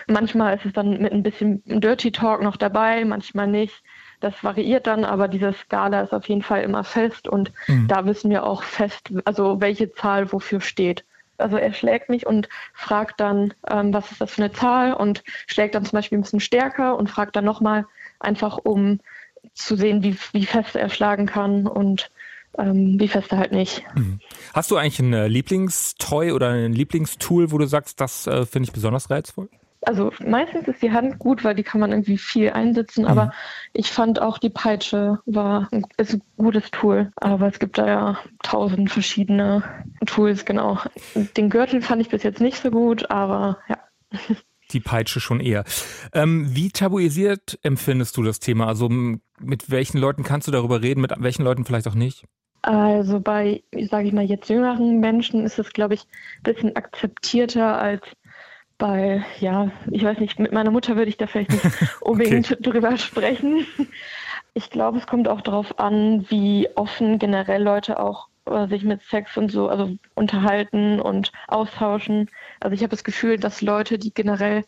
manchmal 0.08 0.56
ist 0.58 0.66
es 0.66 0.74
dann 0.74 1.02
mit 1.02 1.14
ein 1.14 1.24
bisschen 1.24 1.64
Dirty 1.66 2.12
Talk 2.12 2.42
noch 2.42 2.58
dabei, 2.58 3.06
manchmal 3.06 3.48
nicht. 3.48 3.84
Das 4.24 4.42
variiert 4.42 4.88
dann, 4.88 5.04
aber 5.04 5.28
diese 5.28 5.52
Skala 5.52 6.00
ist 6.00 6.14
auf 6.14 6.30
jeden 6.30 6.44
Fall 6.44 6.64
immer 6.64 6.86
fest 6.86 7.28
und 7.28 7.52
mhm. 7.68 7.90
da 7.90 8.06
wissen 8.06 8.32
wir 8.32 8.46
auch 8.46 8.64
fest, 8.64 9.12
also 9.26 9.60
welche 9.60 9.92
Zahl 9.92 10.32
wofür 10.32 10.62
steht. 10.62 11.04
Also 11.38 11.58
er 11.58 11.74
schlägt 11.74 12.08
mich 12.08 12.26
und 12.26 12.48
fragt 12.74 13.20
dann, 13.20 13.54
ähm, 13.70 13.94
was 13.94 14.14
ist 14.14 14.22
das 14.22 14.32
für 14.32 14.44
eine 14.44 14.54
Zahl 14.54 14.94
und 14.94 15.26
schlägt 15.46 15.76
dann 15.76 15.84
zum 15.84 15.98
Beispiel 15.98 16.18
ein 16.18 16.22
bisschen 16.22 16.40
stärker 16.40 16.96
und 16.96 17.10
fragt 17.10 17.36
dann 17.36 17.44
nochmal 17.44 17.86
einfach, 18.22 18.60
um 18.64 19.02
zu 19.54 19.76
sehen, 19.76 20.04
wie, 20.04 20.16
wie 20.32 20.46
fest 20.46 20.78
er 20.78 20.90
schlagen 20.90 21.26
kann 21.26 21.68
und 21.68 22.10
ähm, 22.58 22.98
wie 23.02 23.10
fest 23.10 23.34
er 23.34 23.40
halt 23.40 23.52
nicht. 23.52 23.84
Mhm. 23.94 24.22
Hast 24.54 24.72
du 24.72 24.78
eigentlich 24.78 25.00
ein 25.00 25.12
äh, 25.12 25.28
Lieblingstoy 25.28 26.32
oder 26.32 26.52
ein 26.52 26.72
Lieblingstool, 26.72 27.52
wo 27.52 27.58
du 27.58 27.66
sagst, 27.66 28.00
das 28.00 28.26
äh, 28.26 28.46
finde 28.46 28.68
ich 28.68 28.72
besonders 28.72 29.10
reizvoll? 29.10 29.50
Also 29.86 30.12
meistens 30.26 30.68
ist 30.68 30.82
die 30.82 30.92
Hand 30.92 31.20
gut, 31.20 31.44
weil 31.44 31.56
die 31.56 31.64
kann 31.64 31.82
man 31.82 31.92
irgendwie 31.92 32.18
viel 32.18 32.52
einsetzen, 32.52 33.04
mhm. 33.04 33.10
aber 33.10 33.34
ich 33.74 33.92
fand 33.92 34.22
auch 34.22 34.38
die 34.38 34.50
Peitsche 34.50 35.20
war 35.26 35.68
ein, 35.72 35.86
ist 35.98 36.14
ein 36.14 36.22
gutes 36.38 36.70
Tool. 36.72 37.12
Aber 37.18 37.48
es 37.48 37.60
gibt 37.60 37.78
da 37.78 37.88
ja 37.88 38.20
tausend 38.44 38.92
verschiedene 38.92 39.64
Tools, 40.06 40.46
genau. 40.46 40.80
Den 41.38 41.50
Gürtel 41.50 41.82
fand 41.82 42.02
ich 42.02 42.10
bis 42.10 42.24
jetzt 42.24 42.42
nicht 42.42 42.58
so 42.58 42.72
gut, 42.72 43.10
aber 43.10 43.58
ja. 43.68 43.78
Die 44.72 44.80
Peitsche 44.80 45.20
schon 45.20 45.40
eher. 45.40 45.66
Ähm, 46.14 46.48
wie 46.56 46.72
tabuisiert 46.72 47.60
empfindest 47.62 48.18
du 48.18 48.24
das 48.24 48.40
Thema? 48.40 48.66
Also 48.66 48.90
mit 48.90 49.70
welchen 49.70 50.00
Leuten 50.00 50.24
kannst 50.24 50.48
du 50.48 50.52
darüber 50.52 50.82
reden, 50.82 51.02
mit 51.02 51.14
welchen 51.18 51.44
Leuten 51.44 51.66
vielleicht 51.66 51.88
auch 51.88 51.94
nicht? 51.94 52.26
Also 52.64 53.20
bei, 53.20 53.62
sage 53.90 54.08
ich 54.08 54.14
mal, 54.14 54.24
jetzt 54.24 54.50
jüngeren 54.50 55.02
Menschen 55.02 55.46
ist 55.46 55.60
es, 55.60 55.74
glaube 55.74 55.96
ich, 55.96 56.02
ein 56.40 56.54
bisschen 56.54 56.76
akzeptierter 56.78 57.78
als 57.78 58.02
Weil, 58.80 59.26
ja, 59.40 59.72
ich 59.92 60.04
weiß 60.04 60.20
nicht, 60.20 60.40
mit 60.40 60.52
meiner 60.52 60.72
Mutter 60.72 60.96
würde 60.96 61.10
ich 61.10 61.18
da 61.18 61.28
vielleicht 61.28 61.52
nicht 61.52 61.66
unbedingt 62.02 62.52
okay. 62.52 62.62
drüber 62.62 62.98
sprechen. 62.98 63.66
Ich 64.54 64.70
glaube, 64.70 64.98
es 64.98 65.08
kommt 65.08 65.28
auch 65.28 65.42
darauf 65.42 65.80
an, 65.80 66.26
wie 66.30 66.68
offen 66.76 67.18
generell 67.20 67.64
Leute 67.64 68.00
auch 68.00 68.28
äh, 68.46 68.68
sich 68.68 68.84
mit 68.84 69.02
Sex 69.04 69.38
und 69.38 69.52
so, 69.52 69.70
also 69.70 69.96
unterhalten 70.16 71.00
und 71.00 71.32
austauschen. 71.48 72.30
Also 72.60 72.74
ich 72.74 72.82
habe 72.82 72.92
das 72.92 73.04
Gefühl, 73.04 73.38
dass 73.38 73.62
Leute, 73.62 73.98
die 73.98 74.14
generell 74.14 74.66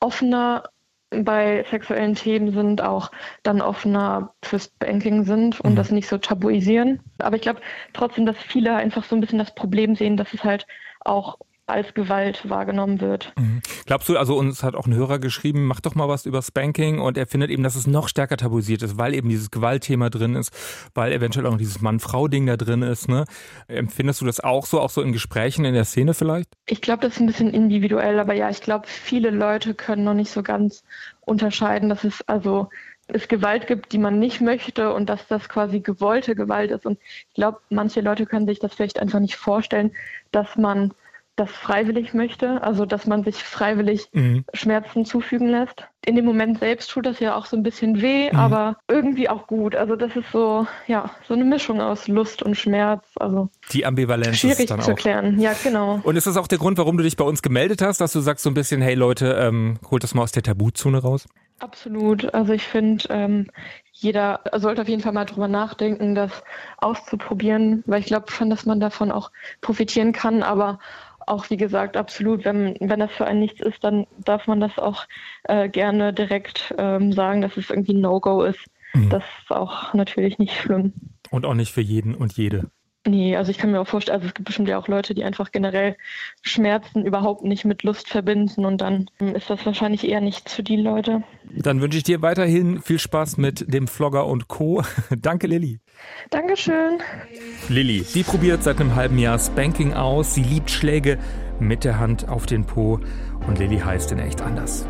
offener 0.00 0.64
bei 1.10 1.64
sexuellen 1.70 2.14
Themen 2.14 2.52
sind, 2.52 2.82
auch 2.82 3.10
dann 3.42 3.60
offener 3.60 4.34
fürs 4.42 4.68
Banking 4.68 5.24
sind 5.24 5.60
und 5.60 5.72
mhm. 5.72 5.76
das 5.76 5.90
nicht 5.90 6.08
so 6.08 6.18
tabuisieren. 6.18 7.00
Aber 7.18 7.36
ich 7.36 7.42
glaube 7.42 7.60
trotzdem, 7.92 8.26
dass 8.26 8.36
viele 8.36 8.74
einfach 8.74 9.04
so 9.04 9.14
ein 9.14 9.20
bisschen 9.20 9.38
das 9.38 9.54
Problem 9.54 9.94
sehen, 9.94 10.16
dass 10.16 10.34
es 10.34 10.42
halt 10.44 10.66
auch 11.00 11.38
als 11.66 11.94
Gewalt 11.94 12.48
wahrgenommen 12.48 13.00
wird. 13.00 13.32
Mhm. 13.38 13.62
Glaubst 13.86 14.08
du, 14.08 14.18
also 14.18 14.36
uns 14.36 14.62
hat 14.62 14.74
auch 14.74 14.86
ein 14.86 14.94
Hörer 14.94 15.18
geschrieben, 15.18 15.66
mach 15.66 15.80
doch 15.80 15.94
mal 15.94 16.08
was 16.08 16.26
über 16.26 16.42
Spanking 16.42 17.00
und 17.00 17.16
er 17.16 17.26
findet 17.26 17.50
eben, 17.50 17.62
dass 17.62 17.74
es 17.74 17.86
noch 17.86 18.08
stärker 18.08 18.36
tabuisiert 18.36 18.82
ist, 18.82 18.98
weil 18.98 19.14
eben 19.14 19.28
dieses 19.28 19.50
Gewaltthema 19.50 20.10
drin 20.10 20.34
ist, 20.34 20.52
weil 20.94 21.12
eventuell 21.12 21.46
auch 21.46 21.52
noch 21.52 21.58
dieses 21.58 21.80
Mann-Frau-Ding 21.80 22.46
da 22.46 22.56
drin 22.56 22.82
ist. 22.82 23.08
Ne? 23.08 23.24
Empfindest 23.66 24.20
du 24.20 24.26
das 24.26 24.40
auch 24.40 24.66
so, 24.66 24.80
auch 24.80 24.90
so 24.90 25.00
in 25.00 25.12
Gesprächen 25.12 25.64
in 25.64 25.74
der 25.74 25.84
Szene 25.84 26.12
vielleicht? 26.12 26.50
Ich 26.66 26.82
glaube, 26.82 27.02
das 27.02 27.14
ist 27.14 27.20
ein 27.20 27.26
bisschen 27.26 27.50
individuell, 27.50 28.18
aber 28.18 28.34
ja, 28.34 28.50
ich 28.50 28.60
glaube, 28.60 28.86
viele 28.86 29.30
Leute 29.30 29.74
können 29.74 30.04
noch 30.04 30.14
nicht 30.14 30.30
so 30.30 30.42
ganz 30.42 30.84
unterscheiden, 31.22 31.88
dass 31.88 32.04
es 32.04 32.20
also 32.28 32.68
es 33.06 33.28
Gewalt 33.28 33.66
gibt, 33.66 33.92
die 33.92 33.98
man 33.98 34.18
nicht 34.18 34.40
möchte 34.40 34.92
und 34.92 35.08
dass 35.08 35.26
das 35.26 35.48
quasi 35.48 35.80
gewollte 35.80 36.34
Gewalt 36.34 36.70
ist. 36.70 36.86
Und 36.86 36.98
ich 37.28 37.34
glaube, 37.34 37.60
manche 37.68 38.00
Leute 38.00 38.26
können 38.26 38.46
sich 38.46 38.60
das 38.60 38.74
vielleicht 38.74 38.98
einfach 38.98 39.20
nicht 39.20 39.36
vorstellen, 39.36 39.92
dass 40.30 40.56
man 40.56 40.94
das 41.36 41.50
freiwillig 41.50 42.14
möchte, 42.14 42.62
also 42.62 42.86
dass 42.86 43.06
man 43.06 43.24
sich 43.24 43.42
freiwillig 43.42 44.08
mhm. 44.12 44.44
Schmerzen 44.54 45.04
zufügen 45.04 45.48
lässt. 45.48 45.88
In 46.06 46.14
dem 46.14 46.24
Moment 46.24 46.60
selbst 46.60 46.90
tut 46.90 47.06
das 47.06 47.18
ja 47.18 47.34
auch 47.34 47.46
so 47.46 47.56
ein 47.56 47.62
bisschen 47.62 48.00
weh, 48.00 48.30
mhm. 48.30 48.38
aber 48.38 48.76
irgendwie 48.88 49.28
auch 49.28 49.46
gut. 49.46 49.74
Also 49.74 49.96
das 49.96 50.14
ist 50.14 50.30
so, 50.30 50.66
ja, 50.86 51.10
so 51.26 51.34
eine 51.34 51.44
Mischung 51.44 51.80
aus 51.80 52.06
Lust 52.06 52.42
und 52.42 52.56
Schmerz. 52.56 53.04
Also 53.16 53.48
die 53.72 53.84
Ambivalenz 53.84 54.38
schwierig 54.38 54.60
ist 54.60 54.70
dann 54.70 54.80
zu 54.80 54.90
erklären. 54.90 55.40
Ja, 55.40 55.54
genau. 55.60 56.00
Und 56.04 56.16
ist 56.16 56.26
das 56.26 56.36
auch 56.36 56.46
der 56.46 56.58
Grund, 56.58 56.78
warum 56.78 56.96
du 56.96 57.02
dich 57.02 57.16
bei 57.16 57.24
uns 57.24 57.42
gemeldet 57.42 57.82
hast, 57.82 58.00
dass 58.00 58.12
du 58.12 58.20
sagst 58.20 58.44
so 58.44 58.50
ein 58.50 58.54
bisschen, 58.54 58.80
hey 58.80 58.94
Leute, 58.94 59.32
ähm, 59.40 59.78
holt 59.90 60.04
das 60.04 60.14
mal 60.14 60.22
aus 60.22 60.32
der 60.32 60.44
Tabuzone 60.44 60.98
raus? 60.98 61.26
Absolut. 61.58 62.32
Also 62.34 62.52
ich 62.52 62.64
finde, 62.64 63.04
ähm, 63.10 63.46
jeder 63.92 64.40
sollte 64.54 64.82
auf 64.82 64.88
jeden 64.88 65.02
Fall 65.02 65.12
mal 65.12 65.24
drüber 65.24 65.48
nachdenken, 65.48 66.14
das 66.14 66.30
auszuprobieren, 66.78 67.82
weil 67.86 68.00
ich 68.00 68.06
glaube 68.06 68.30
schon, 68.30 68.50
dass 68.50 68.66
man 68.66 68.80
davon 68.80 69.10
auch 69.10 69.30
profitieren 69.60 70.12
kann, 70.12 70.42
aber 70.42 70.78
auch 71.26 71.50
wie 71.50 71.56
gesagt, 71.56 71.96
absolut, 71.96 72.44
wenn, 72.44 72.76
wenn 72.80 73.00
das 73.00 73.12
für 73.12 73.26
einen 73.26 73.40
nichts 73.40 73.60
ist, 73.60 73.82
dann 73.82 74.06
darf 74.24 74.46
man 74.46 74.60
das 74.60 74.78
auch 74.78 75.06
äh, 75.44 75.68
gerne 75.68 76.12
direkt 76.12 76.74
ähm, 76.78 77.12
sagen, 77.12 77.40
dass 77.40 77.56
es 77.56 77.70
irgendwie 77.70 77.94
ein 77.94 78.00
No-Go 78.00 78.42
ist. 78.42 78.64
Mhm. 78.94 79.10
Das 79.10 79.24
ist 79.42 79.50
auch 79.50 79.94
natürlich 79.94 80.38
nicht 80.38 80.54
schlimm. 80.54 80.92
Und 81.30 81.46
auch 81.46 81.54
nicht 81.54 81.72
für 81.72 81.80
jeden 81.80 82.14
und 82.14 82.34
jede. 82.34 82.70
Nee, 83.06 83.36
also 83.36 83.50
ich 83.50 83.58
kann 83.58 83.70
mir 83.70 83.80
auch 83.80 83.86
vorstellen, 83.86 84.16
also 84.16 84.28
es 84.28 84.34
gibt 84.34 84.46
bestimmt 84.46 84.68
ja 84.68 84.78
auch 84.78 84.88
Leute, 84.88 85.14
die 85.14 85.24
einfach 85.24 85.52
generell 85.52 85.96
Schmerzen 86.40 87.04
überhaupt 87.04 87.44
nicht 87.44 87.66
mit 87.66 87.82
Lust 87.82 88.08
verbinden 88.08 88.64
und 88.64 88.80
dann 88.80 89.10
ist 89.18 89.50
das 89.50 89.66
wahrscheinlich 89.66 90.08
eher 90.08 90.22
nichts 90.22 90.54
für 90.54 90.62
die 90.62 90.76
Leute. 90.76 91.22
Dann 91.44 91.82
wünsche 91.82 91.98
ich 91.98 92.04
dir 92.04 92.22
weiterhin 92.22 92.80
viel 92.80 92.98
Spaß 92.98 93.36
mit 93.36 93.72
dem 93.72 93.88
Vlogger 93.88 94.26
und 94.26 94.48
Co. 94.48 94.82
Danke, 95.10 95.46
Lilly. 95.46 95.80
Dankeschön. 96.30 96.98
Lilly, 97.68 98.06
die 98.14 98.22
probiert 98.22 98.62
seit 98.62 98.80
einem 98.80 98.94
halben 98.94 99.18
Jahr 99.18 99.38
Spanking 99.38 99.92
aus. 99.92 100.34
Sie 100.34 100.42
liebt 100.42 100.70
Schläge 100.70 101.18
mit 101.60 101.84
der 101.84 101.98
Hand 101.98 102.28
auf 102.28 102.46
den 102.46 102.64
Po 102.64 103.00
und 103.46 103.58
Lilly 103.58 103.80
heißt 103.80 104.12
in 104.12 104.18
echt 104.18 104.40
anders. 104.40 104.86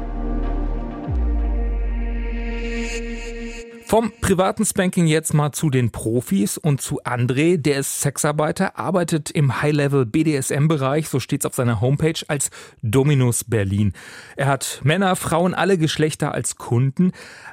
Vom 3.95 4.11
privaten 4.21 4.65
Spanking 4.65 5.07
jetzt 5.07 5.35
mal 5.35 5.53
zu 5.53 5.71
den 5.71 5.93
Profis 5.93 6.59
und 6.59 6.81
zu 6.81 7.01
André, 7.05 7.59
der 7.59 7.79
ist 7.79 8.01
Sexarbeiter, 8.01 8.77
arbeitet 8.77 9.31
im 9.31 9.63
High-Level 9.63 10.05
BDSM-Bereich, 10.05 11.09
so 11.09 11.21
steht's 11.21 11.47
auf 11.47 11.55
seiner 11.55 11.81
Homepage, 11.81 12.21
als 12.27 12.51
Dominus 12.83 13.45
Berlin. 13.45 13.93
Er 14.35 14.47
hat 14.47 14.81
Männer, 14.83 15.15
Frauen, 15.15 15.55
alle 15.55 15.79
Geschlechter 15.79 16.35
als 16.35 16.57
Kunden. 16.57 17.13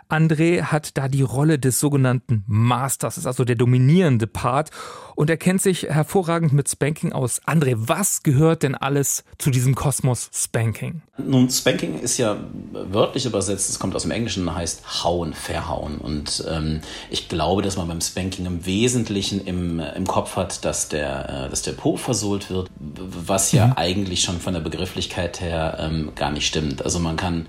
André 0.09 0.63
hat 0.63 0.97
da 0.97 1.07
die 1.07 1.21
Rolle 1.21 1.59
des 1.59 1.79
sogenannten 1.79 2.43
Masters, 2.47 3.19
ist 3.19 3.27
also 3.27 3.45
der 3.45 3.55
dominierende 3.55 4.25
Part 4.25 4.71
und 5.15 5.29
er 5.29 5.37
kennt 5.37 5.61
sich 5.61 5.83
hervorragend 5.83 6.53
mit 6.53 6.67
Spanking 6.67 7.13
aus. 7.13 7.39
André, 7.43 7.75
was 7.77 8.23
gehört 8.23 8.63
denn 8.63 8.73
alles 8.73 9.23
zu 9.37 9.51
diesem 9.51 9.75
Kosmos 9.75 10.31
Spanking? 10.33 11.03
Nun, 11.17 11.51
Spanking 11.51 11.99
ist 11.99 12.17
ja 12.17 12.37
wörtlich 12.71 13.27
übersetzt, 13.27 13.69
es 13.69 13.77
kommt 13.77 13.95
aus 13.95 14.01
dem 14.01 14.11
Englischen, 14.11 14.53
heißt 14.53 15.03
hauen, 15.03 15.35
verhauen. 15.35 15.99
Und 15.99 16.30
ähm, 16.39 16.81
ich 17.09 17.27
glaube, 17.27 17.61
dass 17.61 17.77
man 17.77 17.87
beim 17.87 18.01
Spanking 18.01 18.45
im 18.45 18.65
Wesentlichen 18.65 19.45
im, 19.45 19.79
im 19.79 20.07
Kopf 20.07 20.35
hat, 20.35 20.63
dass 20.65 20.89
der, 20.89 21.45
äh, 21.45 21.49
dass 21.49 21.61
der 21.61 21.73
Po 21.73 21.97
versohlt 21.97 22.49
wird, 22.49 22.69
was 22.79 23.51
ja 23.51 23.67
mhm. 23.67 23.73
eigentlich 23.75 24.21
schon 24.21 24.39
von 24.39 24.53
der 24.53 24.61
Begrifflichkeit 24.61 25.41
her 25.41 25.77
ähm, 25.79 26.11
gar 26.15 26.31
nicht 26.31 26.47
stimmt. 26.47 26.83
Also 26.83 26.99
man 26.99 27.17
kann 27.17 27.47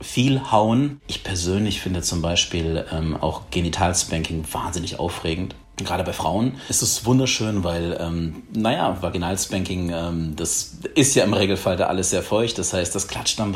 viel 0.00 0.50
hauen. 0.50 1.00
Ich 1.06 1.24
persönlich 1.24 1.80
finde 1.80 2.02
zum 2.02 2.22
Beispiel 2.22 2.84
ähm, 2.92 3.16
auch 3.16 3.50
Genitalspanking 3.50 4.44
wahnsinnig 4.52 4.98
aufregend. 4.98 5.54
Gerade 5.84 6.04
bei 6.04 6.12
Frauen 6.12 6.60
ist 6.68 6.82
es 6.82 7.04
wunderschön, 7.04 7.64
weil, 7.64 7.96
ähm, 8.00 8.42
naja, 8.52 8.98
Vaginalspanking, 9.00 9.90
ähm, 9.90 10.36
das 10.36 10.78
ist 10.94 11.14
ja 11.14 11.24
im 11.24 11.32
Regelfall 11.32 11.76
da 11.76 11.86
alles 11.86 12.10
sehr 12.10 12.22
feucht. 12.22 12.58
Das 12.58 12.72
heißt, 12.72 12.94
das 12.94 13.08
klatscht 13.08 13.38
dann 13.38 13.52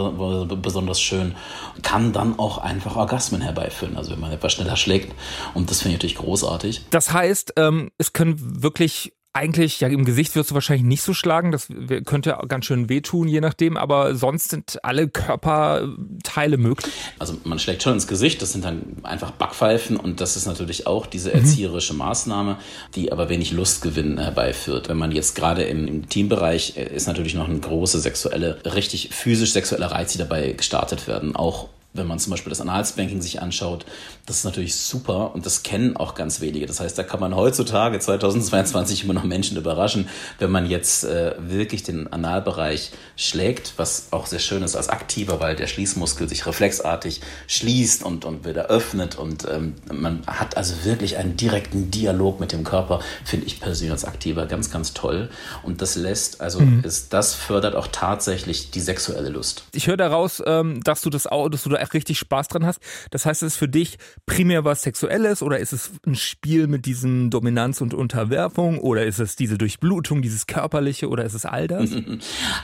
besonders 0.62 1.00
schön, 1.00 1.34
kann 1.82 2.12
dann 2.12 2.38
auch 2.38 2.58
einfach 2.58 2.96
Orgasmen 2.96 3.40
herbeiführen, 3.40 3.96
also 3.96 4.12
wenn 4.12 4.20
man 4.20 4.32
etwas 4.32 4.52
schneller 4.52 4.76
schlägt. 4.76 5.14
Und 5.54 5.70
das 5.70 5.80
finde 5.80 5.96
ich 5.96 5.98
natürlich 5.98 6.16
großartig. 6.16 6.86
Das 6.90 7.12
heißt, 7.12 7.54
ähm, 7.56 7.90
es 7.98 8.12
können 8.12 8.62
wirklich 8.62 9.12
eigentlich, 9.34 9.80
ja, 9.80 9.88
im 9.88 10.04
Gesicht 10.04 10.36
wirst 10.36 10.50
du 10.50 10.54
wahrscheinlich 10.54 10.84
nicht 10.84 11.02
so 11.02 11.14
schlagen, 11.14 11.52
das 11.52 11.68
könnte 12.04 12.38
ganz 12.48 12.66
schön 12.66 12.90
wehtun, 12.90 13.28
je 13.28 13.40
nachdem, 13.40 13.78
aber 13.78 14.14
sonst 14.14 14.50
sind 14.50 14.78
alle 14.82 15.08
Körperteile 15.08 16.58
möglich. 16.58 16.92
Also 17.18 17.38
man 17.44 17.58
schlägt 17.58 17.82
schon 17.82 17.94
ins 17.94 18.06
Gesicht, 18.06 18.42
das 18.42 18.52
sind 18.52 18.64
dann 18.64 18.82
einfach 19.04 19.30
Backpfeifen 19.30 19.96
und 19.96 20.20
das 20.20 20.36
ist 20.36 20.46
natürlich 20.46 20.86
auch 20.86 21.06
diese 21.06 21.30
mhm. 21.30 21.36
erzieherische 21.36 21.94
Maßnahme, 21.94 22.58
die 22.94 23.10
aber 23.10 23.30
wenig 23.30 23.52
Lustgewinn 23.52 24.18
herbeiführt. 24.18 24.90
Wenn 24.90 24.98
man 24.98 25.12
jetzt 25.12 25.34
gerade 25.34 25.62
im, 25.62 25.88
im 25.88 26.08
Teambereich 26.08 26.76
äh, 26.76 26.94
ist 26.94 27.06
natürlich 27.06 27.34
noch 27.34 27.48
eine 27.48 27.58
große 27.58 28.00
sexuelle, 28.00 28.58
richtig 28.64 29.10
physisch 29.12 29.52
sexuelle 29.52 29.90
Reiz, 29.90 30.12
die 30.12 30.18
dabei 30.18 30.52
gestartet 30.52 31.06
werden, 31.08 31.36
auch 31.36 31.70
wenn 31.94 32.06
man 32.06 32.18
zum 32.18 32.30
Beispiel 32.30 32.50
das 32.50 32.60
Analsbanking 32.60 33.20
sich 33.20 33.42
anschaut, 33.42 33.84
das 34.26 34.38
ist 34.38 34.44
natürlich 34.44 34.76
super 34.76 35.34
und 35.34 35.44
das 35.44 35.62
kennen 35.62 35.96
auch 35.96 36.14
ganz 36.14 36.40
wenige. 36.40 36.66
Das 36.66 36.80
heißt, 36.80 36.96
da 36.96 37.02
kann 37.02 37.20
man 37.20 37.36
heutzutage 37.36 37.98
2022 37.98 39.04
immer 39.04 39.12
noch 39.12 39.24
Menschen 39.24 39.56
überraschen, 39.56 40.08
wenn 40.38 40.50
man 40.50 40.66
jetzt 40.66 41.04
äh, 41.04 41.34
wirklich 41.38 41.82
den 41.82 42.10
Analbereich 42.12 42.92
schlägt, 43.16 43.74
was 43.76 44.08
auch 44.10 44.26
sehr 44.26 44.38
schön 44.38 44.62
ist 44.62 44.74
als 44.74 44.88
aktiver, 44.88 45.40
weil 45.40 45.54
der 45.54 45.66
Schließmuskel 45.66 46.28
sich 46.28 46.46
reflexartig 46.46 47.20
schließt 47.46 48.02
und, 48.04 48.24
und 48.24 48.46
wieder 48.46 48.66
öffnet 48.66 49.18
und 49.18 49.46
ähm, 49.50 49.74
man 49.90 50.22
hat 50.26 50.56
also 50.56 50.84
wirklich 50.84 51.18
einen 51.18 51.36
direkten 51.36 51.90
Dialog 51.90 52.40
mit 52.40 52.52
dem 52.52 52.64
Körper, 52.64 53.00
finde 53.24 53.46
ich 53.46 53.60
persönlich 53.60 53.92
als 53.92 54.04
aktiver 54.04 54.46
ganz, 54.46 54.70
ganz 54.70 54.94
toll 54.94 55.28
und 55.62 55.82
das 55.82 55.96
lässt, 55.96 56.40
also 56.40 56.60
mhm. 56.60 56.84
ist, 56.84 57.12
das 57.12 57.34
fördert 57.34 57.74
auch 57.74 57.88
tatsächlich 57.88 58.70
die 58.70 58.80
sexuelle 58.80 59.28
Lust. 59.28 59.64
Ich 59.72 59.88
höre 59.88 59.96
daraus, 59.96 60.42
ähm, 60.46 60.80
dass 60.82 61.02
du 61.02 61.10
das 61.10 61.26
auch, 61.26 61.48
dass 61.48 61.64
du 61.64 61.68
da 61.68 61.81
richtig 61.94 62.18
Spaß 62.18 62.48
dran 62.48 62.66
hast. 62.66 62.80
Das 63.10 63.26
heißt, 63.26 63.42
es 63.42 63.54
ist 63.54 63.58
für 63.58 63.68
dich 63.68 63.98
primär 64.26 64.64
was 64.64 64.82
Sexuelles 64.82 65.42
oder 65.42 65.58
ist 65.58 65.72
es 65.72 65.90
ein 66.06 66.14
Spiel 66.14 66.66
mit 66.66 66.86
diesem 66.86 67.30
Dominanz 67.30 67.80
und 67.80 67.94
Unterwerfung 67.94 68.78
oder 68.80 69.04
ist 69.04 69.18
es 69.18 69.36
diese 69.36 69.58
Durchblutung, 69.58 70.22
dieses 70.22 70.46
Körperliche 70.46 71.08
oder 71.08 71.24
ist 71.24 71.34
es 71.34 71.44
all 71.44 71.66
das? 71.66 71.90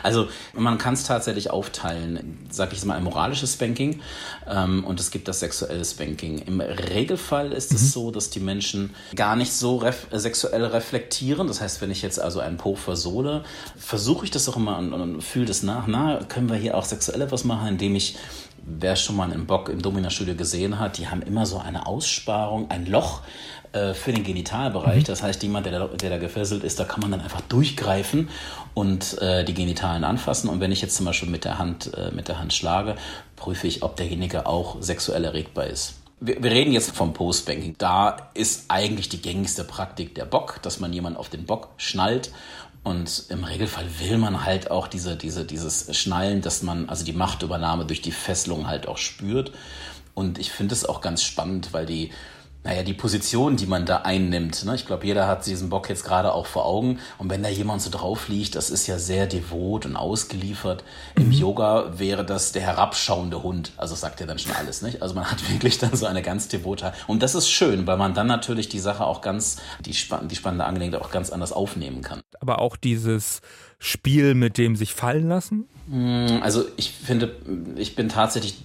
Also 0.02 0.28
man 0.54 0.78
kann 0.78 0.94
es 0.94 1.04
tatsächlich 1.04 1.50
aufteilen, 1.50 2.38
sag 2.50 2.72
ich 2.72 2.84
mal, 2.84 2.96
ein 2.96 3.04
moralisches 3.04 3.54
Spanking 3.54 4.00
ähm, 4.46 4.84
und 4.84 5.00
es 5.00 5.10
gibt 5.10 5.28
das 5.28 5.40
sexuelle 5.40 5.84
Spanking. 5.84 6.38
Im 6.38 6.60
Regelfall 6.60 7.52
ist 7.52 7.72
mhm. 7.72 7.76
es 7.76 7.92
so, 7.92 8.10
dass 8.10 8.30
die 8.30 8.40
Menschen 8.40 8.94
gar 9.14 9.36
nicht 9.36 9.52
so 9.52 9.76
ref 9.76 10.06
sexuell 10.12 10.64
reflektieren. 10.64 11.46
Das 11.46 11.60
heißt, 11.60 11.80
wenn 11.80 11.90
ich 11.90 12.02
jetzt 12.02 12.20
also 12.20 12.40
einen 12.40 12.56
Po 12.56 12.74
versohle, 12.74 13.44
versuche 13.76 14.24
ich 14.24 14.30
das 14.30 14.48
auch 14.48 14.56
immer 14.56 14.78
und, 14.78 14.92
und 14.92 15.22
fühle 15.22 15.46
das 15.46 15.62
nach. 15.62 15.86
Na, 15.86 16.20
können 16.28 16.48
wir 16.48 16.56
hier 16.56 16.76
auch 16.76 16.84
sexuell 16.84 17.20
etwas 17.20 17.44
machen, 17.44 17.68
indem 17.68 17.94
ich 17.94 18.16
wer 18.64 18.96
schon 18.96 19.16
mal 19.16 19.30
einen 19.30 19.46
Bock 19.46 19.68
im 19.68 19.82
Domina-Studio 19.82 20.34
gesehen 20.34 20.78
hat, 20.78 20.98
die 20.98 21.08
haben 21.08 21.22
immer 21.22 21.46
so 21.46 21.58
eine 21.58 21.86
Aussparung, 21.86 22.70
ein 22.70 22.86
Loch 22.86 23.22
äh, 23.72 23.94
für 23.94 24.12
den 24.12 24.24
Genitalbereich. 24.24 25.02
Mhm. 25.02 25.04
Das 25.04 25.22
heißt, 25.22 25.42
jemand, 25.42 25.66
der 25.66 25.78
da, 25.78 25.86
der 25.88 26.10
da 26.10 26.18
gefesselt 26.18 26.64
ist, 26.64 26.80
da 26.80 26.84
kann 26.84 27.00
man 27.00 27.10
dann 27.10 27.20
einfach 27.20 27.42
durchgreifen 27.42 28.28
und 28.74 29.20
äh, 29.20 29.44
die 29.44 29.54
Genitalen 29.54 30.04
anfassen. 30.04 30.48
Und 30.48 30.60
wenn 30.60 30.72
ich 30.72 30.80
jetzt 30.80 30.96
zum 30.96 31.06
Beispiel 31.06 31.28
mit 31.28 31.44
der 31.44 31.58
Hand, 31.58 31.92
äh, 31.94 32.10
mit 32.10 32.28
der 32.28 32.38
Hand 32.38 32.52
schlage, 32.52 32.96
prüfe 33.36 33.66
ich, 33.66 33.82
ob 33.82 33.96
derjenige 33.96 34.46
auch 34.46 34.80
sexuell 34.80 35.24
erregbar 35.24 35.66
ist. 35.66 35.97
Wir, 36.20 36.42
wir 36.42 36.50
reden 36.50 36.72
jetzt 36.72 36.90
vom 36.96 37.12
Postbanking. 37.12 37.76
Da 37.78 38.30
ist 38.34 38.64
eigentlich 38.68 39.08
die 39.08 39.22
gängigste 39.22 39.64
Praktik 39.64 40.14
der 40.14 40.24
Bock, 40.24 40.60
dass 40.62 40.80
man 40.80 40.92
jemanden 40.92 41.18
auf 41.18 41.28
den 41.28 41.46
Bock 41.46 41.70
schnallt 41.76 42.32
Und 42.84 43.24
im 43.28 43.44
Regelfall 43.44 43.84
will 43.98 44.18
man 44.18 44.44
halt 44.44 44.70
auch 44.70 44.88
diese, 44.88 45.16
diese, 45.16 45.44
dieses 45.44 45.94
Schnallen, 45.96 46.40
dass 46.40 46.62
man 46.62 46.88
also 46.88 47.04
die 47.04 47.12
Machtübernahme 47.12 47.84
durch 47.84 48.00
die 48.00 48.12
Fesselung 48.12 48.66
halt 48.66 48.88
auch 48.88 48.98
spürt. 48.98 49.52
Und 50.14 50.38
ich 50.38 50.50
finde 50.50 50.74
es 50.74 50.84
auch 50.84 51.00
ganz 51.00 51.22
spannend, 51.22 51.72
weil 51.72 51.86
die, 51.86 52.10
naja, 52.64 52.82
die 52.82 52.92
Position, 52.92 53.56
die 53.56 53.66
man 53.66 53.86
da 53.86 53.98
einnimmt. 53.98 54.64
Ne? 54.64 54.74
Ich 54.74 54.84
glaube, 54.84 55.06
jeder 55.06 55.26
hat 55.26 55.46
diesen 55.46 55.70
Bock 55.70 55.88
jetzt 55.88 56.04
gerade 56.04 56.32
auch 56.32 56.46
vor 56.46 56.66
Augen. 56.66 56.98
Und 57.16 57.30
wenn 57.30 57.42
da 57.42 57.48
jemand 57.48 57.80
so 57.82 57.90
drauf 57.90 58.28
liegt, 58.28 58.56
das 58.56 58.68
ist 58.68 58.86
ja 58.86 58.98
sehr 58.98 59.26
devot 59.26 59.86
und 59.86 59.96
ausgeliefert. 59.96 60.84
Mhm. 61.16 61.22
Im 61.22 61.32
Yoga 61.32 61.98
wäre 61.98 62.26
das 62.26 62.52
der 62.52 62.62
herabschauende 62.62 63.42
Hund. 63.42 63.72
Also 63.76 63.94
sagt 63.94 64.20
ja 64.20 64.26
dann 64.26 64.38
schon 64.38 64.52
alles, 64.52 64.82
nicht? 64.82 65.02
Also 65.02 65.14
man 65.14 65.30
hat 65.30 65.50
wirklich 65.52 65.78
dann 65.78 65.94
so 65.94 66.06
eine 66.06 66.20
ganz 66.20 66.48
devote. 66.48 66.92
Und 67.06 67.22
das 67.22 67.34
ist 67.34 67.48
schön, 67.48 67.86
weil 67.86 67.96
man 67.96 68.12
dann 68.12 68.26
natürlich 68.26 68.68
die 68.68 68.80
Sache 68.80 69.04
auch 69.04 69.20
ganz, 69.20 69.56
die, 69.80 69.92
die 69.92 70.36
spannende 70.36 70.64
Angelegenheit 70.64 71.00
auch 71.00 71.10
ganz 71.10 71.30
anders 71.30 71.52
aufnehmen 71.52 72.02
kann. 72.02 72.20
Aber 72.40 72.58
auch 72.60 72.76
dieses 72.76 73.40
Spiel 73.78 74.34
mit 74.34 74.58
dem 74.58 74.74
sich 74.74 74.92
fallen 74.92 75.28
lassen? 75.28 75.68
Mm, 75.86 76.42
also 76.42 76.64
ich 76.76 76.90
finde, 76.92 77.36
ich 77.76 77.94
bin 77.94 78.08
tatsächlich 78.08 78.58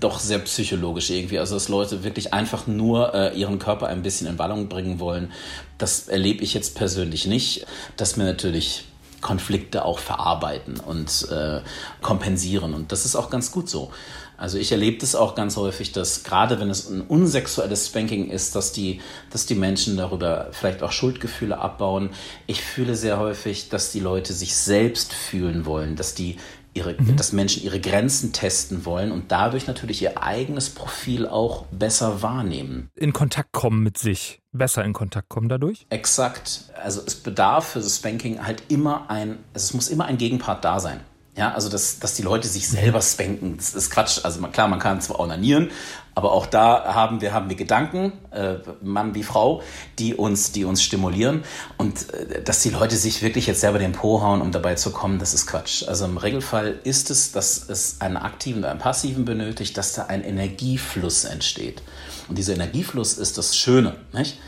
doch 0.00 0.18
sehr 0.18 0.38
psychologisch 0.40 1.10
irgendwie. 1.10 1.38
Also 1.38 1.54
dass 1.54 1.68
Leute 1.68 2.04
wirklich 2.04 2.32
einfach 2.32 2.66
nur 2.66 3.14
äh, 3.14 3.38
ihren 3.38 3.58
Körper 3.58 3.88
ein 3.88 4.02
bisschen 4.02 4.26
in 4.26 4.36
Ballung 4.36 4.68
bringen 4.68 5.00
wollen. 5.00 5.32
Das 5.78 6.08
erlebe 6.08 6.42
ich 6.44 6.54
jetzt 6.54 6.74
persönlich 6.76 7.26
nicht. 7.26 7.66
Dass 7.96 8.16
mir 8.16 8.24
natürlich 8.24 8.84
Konflikte 9.20 9.84
auch 9.84 9.98
verarbeiten 9.98 10.78
und 10.78 11.28
äh, 11.30 11.60
kompensieren. 12.02 12.74
Und 12.74 12.92
das 12.92 13.04
ist 13.04 13.16
auch 13.16 13.30
ganz 13.30 13.50
gut 13.50 13.68
so. 13.70 13.90
Also 14.36 14.58
ich 14.58 14.72
erlebe 14.72 14.98
das 14.98 15.14
auch 15.14 15.34
ganz 15.34 15.56
häufig, 15.56 15.92
dass 15.92 16.24
gerade 16.24 16.60
wenn 16.60 16.68
es 16.68 16.90
ein 16.90 17.00
unsexuelles 17.02 17.86
Spanking 17.86 18.30
ist, 18.30 18.54
dass 18.56 18.72
die, 18.72 19.00
dass 19.30 19.46
die 19.46 19.54
Menschen 19.54 19.96
darüber 19.96 20.48
vielleicht 20.50 20.82
auch 20.82 20.92
Schuldgefühle 20.92 21.58
abbauen. 21.58 22.10
Ich 22.46 22.60
fühle 22.60 22.96
sehr 22.96 23.18
häufig, 23.18 23.68
dass 23.68 23.92
die 23.92 24.00
Leute 24.00 24.32
sich 24.32 24.56
selbst 24.56 25.14
fühlen 25.14 25.64
wollen, 25.64 25.96
dass 25.96 26.14
die 26.14 26.36
ihre, 26.74 26.94
mhm. 26.94 27.16
dass 27.16 27.32
Menschen 27.32 27.62
ihre 27.62 27.80
Grenzen 27.80 28.32
testen 28.32 28.84
wollen 28.84 29.12
und 29.12 29.32
dadurch 29.32 29.66
natürlich 29.66 30.02
ihr 30.02 30.22
eigenes 30.22 30.70
Profil 30.70 31.26
auch 31.26 31.64
besser 31.66 32.22
wahrnehmen. 32.22 32.90
In 32.94 33.12
Kontakt 33.12 33.52
kommen 33.52 33.82
mit 33.82 33.98
sich, 33.98 34.42
besser 34.52 34.84
in 34.84 34.92
Kontakt 34.92 35.28
kommen 35.28 35.48
dadurch? 35.48 35.86
Exakt. 35.90 36.72
Also 36.82 37.02
es 37.06 37.14
bedarf 37.14 37.68
für 37.68 37.78
das 37.78 37.96
Spanking 37.96 38.44
halt 38.44 38.64
immer 38.68 39.08
ein, 39.10 39.38
es 39.54 39.72
muss 39.74 39.88
immer 39.88 40.06
ein 40.06 40.18
Gegenpart 40.18 40.64
da 40.64 40.80
sein. 40.80 41.00
Ja, 41.36 41.52
also 41.52 41.68
dass, 41.68 41.98
dass 41.98 42.14
die 42.14 42.22
Leute 42.22 42.46
sich 42.46 42.68
selber 42.68 43.02
spanken, 43.02 43.56
das 43.56 43.74
ist 43.74 43.90
Quatsch. 43.90 44.20
Also 44.22 44.40
klar, 44.48 44.68
man 44.68 44.78
kann 44.78 45.00
zwar 45.00 45.18
onanieren, 45.18 45.70
aber 46.14 46.32
auch 46.32 46.46
da 46.46 46.94
haben 46.94 47.20
wir, 47.20 47.32
haben 47.32 47.48
wir 47.48 47.56
Gedanken, 47.56 48.12
äh, 48.30 48.54
Mann 48.82 49.14
wie 49.14 49.24
Frau, 49.24 49.62
die 49.98 50.14
uns, 50.14 50.52
die 50.52 50.64
uns 50.64 50.82
stimulieren. 50.82 51.42
Und 51.76 52.12
äh, 52.12 52.42
dass 52.42 52.60
die 52.62 52.70
Leute 52.70 52.96
sich 52.96 53.22
wirklich 53.22 53.46
jetzt 53.46 53.60
selber 53.60 53.78
den 53.78 53.92
Po 53.92 54.22
hauen, 54.22 54.40
um 54.40 54.52
dabei 54.52 54.76
zu 54.76 54.90
kommen, 54.90 55.18
das 55.18 55.34
ist 55.34 55.46
Quatsch. 55.46 55.88
Also 55.88 56.04
im 56.04 56.16
Regelfall 56.16 56.78
ist 56.84 57.10
es, 57.10 57.32
dass 57.32 57.68
es 57.68 58.00
einen 58.00 58.16
aktiven 58.16 58.62
und 58.62 58.70
einen 58.70 58.78
passiven 58.78 59.24
benötigt, 59.24 59.76
dass 59.76 59.94
da 59.94 60.06
ein 60.06 60.22
Energiefluss 60.22 61.24
entsteht. 61.24 61.82
Und 62.28 62.38
dieser 62.38 62.54
Energiefluss 62.54 63.14
ist 63.14 63.36
das 63.36 63.56
Schöne, 63.56 63.96
nicht? 64.12 64.38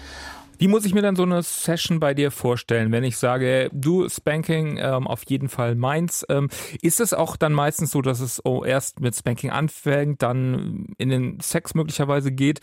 Wie 0.59 0.69
muss 0.69 0.85
ich 0.85 0.95
mir 0.95 1.03
dann 1.03 1.17
so 1.17 1.23
eine 1.23 1.43
Session 1.43 2.01
bei 2.01 2.15
dir 2.15 2.31
vorstellen, 2.31 2.93
wenn 2.93 3.05
ich 3.05 3.17
sage, 3.17 3.71
du 3.73 4.09
Spanking 4.09 4.79
ähm, 4.79 5.07
auf 5.07 5.23
jeden 5.29 5.49
Fall 5.49 5.75
meins? 5.75 6.25
Ähm, 6.29 6.49
ist 6.83 7.01
es 7.01 7.13
auch 7.13 7.37
dann 7.37 7.53
meistens 7.53 7.91
so, 7.91 8.03
dass 8.03 8.21
es 8.21 8.45
oh, 8.45 8.65
erst 8.65 9.01
mit 9.01 9.15
Spanking 9.15 9.51
anfängt, 9.51 10.23
dann 10.23 10.95
in 10.99 11.11
den 11.11 11.41
Sex 11.41 11.75
möglicherweise 11.75 12.33
geht? 12.33 12.61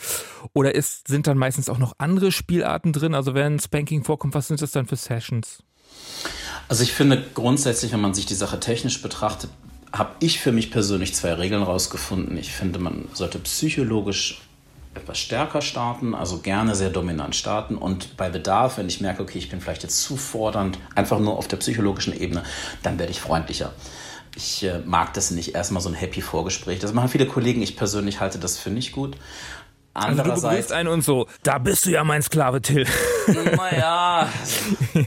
Oder 0.53 0.73
ist, 0.75 1.07
sind 1.07 1.27
dann 1.27 1.37
meistens 1.37 1.69
auch 1.69 1.77
noch 1.77 1.93
andere 1.97 2.31
Spielarten 2.31 2.93
drin? 2.93 3.13
Also 3.13 3.33
wenn 3.33 3.59
Spanking 3.59 4.03
vorkommt, 4.03 4.33
was 4.33 4.47
sind 4.47 4.61
das 4.61 4.71
dann 4.71 4.87
für 4.87 4.95
Sessions? 4.95 5.63
Also 6.67 6.83
ich 6.83 6.93
finde 6.93 7.23
grundsätzlich, 7.33 7.93
wenn 7.93 8.01
man 8.01 8.13
sich 8.13 8.25
die 8.25 8.33
Sache 8.33 8.59
technisch 8.59 9.01
betrachtet, 9.01 9.51
habe 9.91 10.15
ich 10.19 10.39
für 10.39 10.51
mich 10.51 10.71
persönlich 10.71 11.13
zwei 11.13 11.33
Regeln 11.33 11.61
rausgefunden. 11.61 12.37
Ich 12.37 12.51
finde, 12.51 12.79
man 12.79 13.07
sollte 13.13 13.37
psychologisch 13.39 14.41
etwas 14.95 15.17
stärker 15.17 15.61
starten, 15.61 16.13
also 16.15 16.39
gerne 16.39 16.75
sehr 16.75 16.89
dominant 16.89 17.35
starten 17.35 17.75
und 17.75 18.15
bei 18.17 18.29
Bedarf, 18.29 18.77
wenn 18.77 18.87
ich 18.87 19.01
merke, 19.01 19.23
okay, 19.23 19.37
ich 19.37 19.49
bin 19.49 19.61
vielleicht 19.61 19.83
jetzt 19.83 20.01
zu 20.03 20.17
fordernd, 20.17 20.77
einfach 20.95 21.19
nur 21.19 21.37
auf 21.37 21.47
der 21.47 21.57
psychologischen 21.57 22.17
Ebene, 22.17 22.43
dann 22.83 22.99
werde 22.99 23.11
ich 23.11 23.19
freundlicher. 23.19 23.73
Ich 24.35 24.63
äh, 24.63 24.79
mag 24.85 25.13
das 25.13 25.31
nicht, 25.31 25.53
erstmal 25.53 25.81
so 25.81 25.89
ein 25.89 25.95
happy 25.95 26.21
Vorgespräch. 26.21 26.79
Das 26.79 26.93
machen 26.93 27.09
viele 27.09 27.27
Kollegen, 27.27 27.61
ich 27.61 27.77
persönlich 27.77 28.19
halte 28.19 28.39
das 28.39 28.57
für 28.57 28.71
nicht 28.71 28.91
gut. 28.91 29.15
Also 29.95 30.23
du 30.23 30.33
begrüßt 30.33 30.71
einen 30.71 30.89
und 30.89 31.03
so, 31.03 31.27
da 31.43 31.59
bist 31.59 31.85
du 31.85 31.91
ja 31.91 32.03
mein 32.03 32.23
Sklave, 32.23 32.61
Till. 32.61 32.87
Naja, 33.27 34.27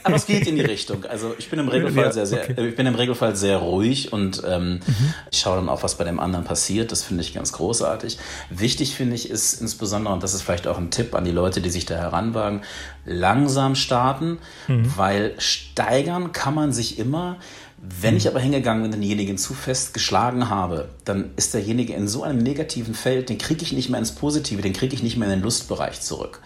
aber 0.04 0.16
es 0.16 0.26
geht 0.26 0.46
in 0.46 0.56
die 0.56 0.62
Richtung. 0.62 1.04
Also 1.04 1.34
ich 1.38 1.50
bin 1.50 1.58
im 1.58 1.68
Regelfall 1.68 2.12
sehr, 2.12 2.24
sehr, 2.24 2.42
okay. 2.42 2.68
ich 2.68 2.76
bin 2.76 2.86
im 2.86 2.94
Regelfall 2.94 3.36
sehr 3.36 3.58
ruhig 3.58 4.12
und 4.12 4.42
ähm, 4.46 4.80
mhm. 4.86 5.14
ich 5.30 5.40
schaue 5.40 5.56
dann 5.56 5.68
auch, 5.68 5.82
was 5.82 5.96
bei 5.96 6.04
dem 6.04 6.20
anderen 6.20 6.44
passiert. 6.44 6.92
Das 6.92 7.02
finde 7.02 7.22
ich 7.22 7.34
ganz 7.34 7.52
großartig. 7.52 8.18
Wichtig 8.48 8.94
finde 8.94 9.16
ich 9.16 9.28
ist 9.28 9.60
insbesondere, 9.60 10.14
und 10.14 10.22
das 10.22 10.34
ist 10.34 10.42
vielleicht 10.42 10.66
auch 10.66 10.78
ein 10.78 10.90
Tipp 10.90 11.14
an 11.14 11.24
die 11.24 11.32
Leute, 11.32 11.60
die 11.60 11.70
sich 11.70 11.84
da 11.84 11.96
heranwagen, 11.96 12.62
langsam 13.04 13.74
starten, 13.74 14.38
mhm. 14.68 14.92
weil 14.96 15.34
steigern 15.38 16.32
kann 16.32 16.54
man 16.54 16.72
sich 16.72 16.98
immer, 16.98 17.36
wenn 17.78 18.16
ich 18.16 18.26
aber 18.26 18.40
hingegangen 18.40 18.82
bin 18.82 18.92
und 18.92 19.00
denjenigen 19.00 19.36
zu 19.36 19.52
fest 19.52 19.92
geschlagen 19.92 20.48
habe, 20.48 20.88
dann 21.04 21.30
ist 21.36 21.52
derjenige 21.52 21.92
in 21.92 22.08
so 22.08 22.22
einem 22.22 22.38
negativen 22.38 22.94
Feld, 22.94 23.28
den 23.28 23.38
kriege 23.38 23.62
ich 23.62 23.72
nicht 23.72 23.90
mehr 23.90 24.00
ins 24.00 24.12
Positive, 24.12 24.62
den 24.62 24.72
kriege 24.72 24.94
ich 24.94 25.02
nicht 25.02 25.16
mehr 25.16 25.28
in 25.28 25.38
den 25.38 25.42
Lustbereich 25.42 26.00
zurück. 26.00 26.40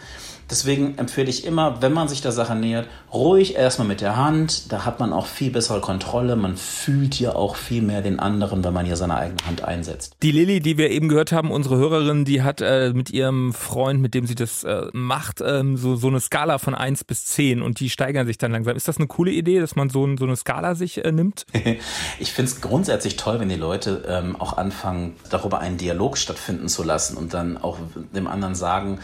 Deswegen 0.50 0.98
empfehle 0.98 1.30
ich 1.30 1.44
immer, 1.44 1.80
wenn 1.80 1.92
man 1.92 2.08
sich 2.08 2.20
der 2.20 2.32
Sache 2.32 2.56
nähert, 2.56 2.88
ruhig 3.12 3.54
erstmal 3.54 3.86
mit 3.86 4.00
der 4.00 4.16
Hand. 4.16 4.72
Da 4.72 4.84
hat 4.84 4.98
man 4.98 5.12
auch 5.12 5.26
viel 5.26 5.50
bessere 5.50 5.80
Kontrolle. 5.80 6.34
Man 6.34 6.56
fühlt 6.56 7.18
ja 7.20 7.34
auch 7.34 7.54
viel 7.54 7.82
mehr 7.82 8.02
den 8.02 8.18
anderen, 8.18 8.64
wenn 8.64 8.74
man 8.74 8.84
hier 8.84 8.96
seine 8.96 9.16
eigene 9.16 9.44
Hand 9.46 9.64
einsetzt. 9.64 10.16
Die 10.22 10.32
Lilly, 10.32 10.60
die 10.60 10.76
wir 10.76 10.90
eben 10.90 11.08
gehört 11.08 11.30
haben, 11.30 11.52
unsere 11.52 11.76
Hörerin, 11.76 12.24
die 12.24 12.42
hat 12.42 12.60
äh, 12.60 12.92
mit 12.92 13.10
ihrem 13.10 13.52
Freund, 13.52 14.00
mit 14.00 14.14
dem 14.14 14.26
sie 14.26 14.34
das 14.34 14.64
äh, 14.64 14.86
macht, 14.92 15.40
ähm, 15.40 15.76
so, 15.76 15.94
so 15.94 16.08
eine 16.08 16.20
Skala 16.20 16.58
von 16.58 16.74
1 16.74 17.04
bis 17.04 17.26
10 17.26 17.62
und 17.62 17.78
die 17.78 17.88
steigern 17.88 18.26
sich 18.26 18.38
dann 18.38 18.50
langsam. 18.50 18.74
Ist 18.74 18.88
das 18.88 18.96
eine 18.96 19.06
coole 19.06 19.30
Idee, 19.30 19.60
dass 19.60 19.76
man 19.76 19.88
so, 19.88 20.08
so 20.16 20.24
eine 20.24 20.36
Skala 20.36 20.74
sich 20.74 21.04
äh, 21.04 21.12
nimmt? 21.12 21.46
ich 22.18 22.32
finde 22.32 22.50
es 22.50 22.60
grundsätzlich 22.60 23.16
toll, 23.16 23.38
wenn 23.38 23.48
die 23.48 23.54
Leute 23.54 24.02
ähm, 24.08 24.34
auch 24.36 24.56
anfangen, 24.56 25.14
darüber 25.30 25.60
einen 25.60 25.76
Dialog 25.76 26.18
stattfinden 26.18 26.68
zu 26.68 26.82
lassen 26.82 27.16
und 27.16 27.34
dann 27.34 27.56
auch 27.56 27.78
dem 28.14 28.26
anderen 28.26 28.54
sagen, 28.54 28.98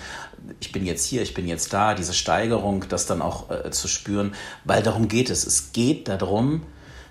ich 0.60 0.72
bin 0.72 0.84
jetzt 0.86 1.04
hier, 1.04 1.22
ich 1.22 1.34
bin 1.34 1.46
jetzt 1.46 1.72
da, 1.72 1.94
diese 1.94 2.14
Steigerung, 2.14 2.84
das 2.88 3.06
dann 3.06 3.22
auch 3.22 3.50
äh, 3.50 3.70
zu 3.70 3.88
spüren, 3.88 4.34
weil 4.64 4.82
darum 4.82 5.08
geht 5.08 5.30
es. 5.30 5.46
Es 5.46 5.72
geht 5.72 6.08
darum, 6.08 6.62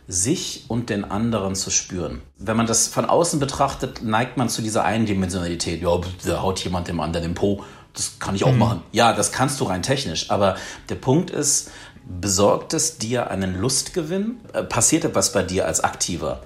sich 0.08 0.66
und 0.68 0.90
den 0.90 1.04
anderen 1.04 1.56
zu 1.56 1.72
spüren. 1.72 2.22
Wenn 2.38 2.58
man 2.58 2.68
das 2.68 2.88
von 2.88 3.06
außen 3.06 3.40
betrachtet, 3.40 4.04
neigt 4.04 4.38
man 4.38 4.50
zu 4.50 4.62
dieser 4.62 4.86
Eindimensionalität. 4.86 5.82
Ja, 5.82 6.00
da 6.26 6.42
haut 6.42 6.60
jemand 6.64 6.88
dem 6.88 7.00
anderen 7.00 7.24
den 7.24 7.34
Po. 7.34 7.64
Das 7.94 8.20
kann 8.20 8.36
ich 8.36 8.44
auch 8.44 8.52
mhm. 8.52 8.60
machen. 8.60 8.82
Ja, 8.92 9.14
das 9.14 9.32
kannst 9.32 9.60
du 9.60 9.66
rein 9.66 9.82
technisch. 9.82 10.30
Aber 10.30 10.58
der 10.90 10.96
Punkt 10.96 11.32
ist, 11.32 11.72
besorgt 12.04 12.74
es 12.74 12.98
dir 12.98 13.32
einen 13.32 13.60
Lustgewinn? 13.60 14.40
Äh, 14.54 14.64
passiert 14.64 15.06
etwas 15.06 15.32
bei 15.32 15.44
dir 15.44 15.66
als 15.66 15.84
Aktiver? 15.84 16.42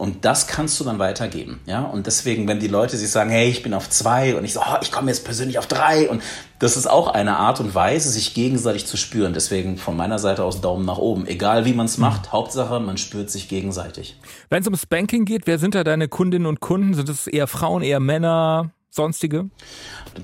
Und 0.00 0.24
das 0.24 0.46
kannst 0.46 0.80
du 0.80 0.84
dann 0.84 0.98
weitergeben. 0.98 1.60
Ja? 1.66 1.82
Und 1.82 2.06
deswegen, 2.06 2.48
wenn 2.48 2.58
die 2.58 2.68
Leute 2.68 2.96
sich 2.96 3.10
sagen, 3.10 3.28
hey, 3.28 3.50
ich 3.50 3.62
bin 3.62 3.74
auf 3.74 3.90
zwei 3.90 4.34
und 4.34 4.44
ich 4.44 4.54
so, 4.54 4.60
oh, 4.60 4.78
ich 4.80 4.90
komme 4.90 5.10
jetzt 5.10 5.26
persönlich 5.26 5.58
auf 5.58 5.66
drei. 5.66 6.08
Und 6.08 6.22
das 6.58 6.78
ist 6.78 6.86
auch 6.86 7.08
eine 7.08 7.36
Art 7.36 7.60
und 7.60 7.74
Weise, 7.74 8.08
sich 8.08 8.32
gegenseitig 8.32 8.86
zu 8.86 8.96
spüren. 8.96 9.34
Deswegen 9.34 9.76
von 9.76 9.98
meiner 9.98 10.18
Seite 10.18 10.42
aus 10.42 10.62
Daumen 10.62 10.86
nach 10.86 10.96
oben. 10.96 11.26
Egal 11.26 11.66
wie 11.66 11.74
man 11.74 11.84
es 11.84 11.98
macht, 11.98 12.28
mhm. 12.28 12.32
Hauptsache, 12.32 12.80
man 12.80 12.96
spürt 12.96 13.30
sich 13.30 13.50
gegenseitig. 13.50 14.18
Wenn 14.48 14.62
es 14.62 14.68
um 14.68 14.74
Spanking 14.74 15.26
geht, 15.26 15.46
wer 15.46 15.58
sind 15.58 15.74
da 15.74 15.84
deine 15.84 16.08
Kundinnen 16.08 16.46
und 16.46 16.60
Kunden? 16.60 16.94
Sind 16.94 17.10
es 17.10 17.26
eher 17.26 17.46
Frauen, 17.46 17.82
eher 17.82 18.00
Männer? 18.00 18.70
Sonstige? 18.88 19.50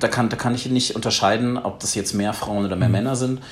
Da 0.00 0.08
kann, 0.08 0.30
da 0.30 0.36
kann 0.36 0.54
ich 0.54 0.66
nicht 0.70 0.96
unterscheiden, 0.96 1.58
ob 1.58 1.80
das 1.80 1.94
jetzt 1.94 2.14
mehr 2.14 2.32
Frauen 2.32 2.64
oder 2.64 2.76
mehr 2.76 2.88
mhm. 2.88 2.92
Männer 2.92 3.16
sind. 3.16 3.42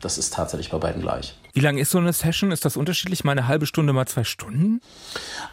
Das 0.00 0.18
ist 0.18 0.34
tatsächlich 0.34 0.70
bei 0.70 0.78
beiden 0.78 1.02
gleich. 1.02 1.34
Wie 1.54 1.60
lang 1.60 1.78
ist 1.78 1.92
so 1.92 1.98
eine 1.98 2.12
Session? 2.12 2.50
Ist 2.50 2.64
das 2.64 2.76
unterschiedlich? 2.76 3.22
Mal 3.22 3.30
eine 3.30 3.46
halbe 3.46 3.66
Stunde, 3.66 3.92
mal 3.92 4.06
zwei 4.06 4.24
Stunden? 4.24 4.80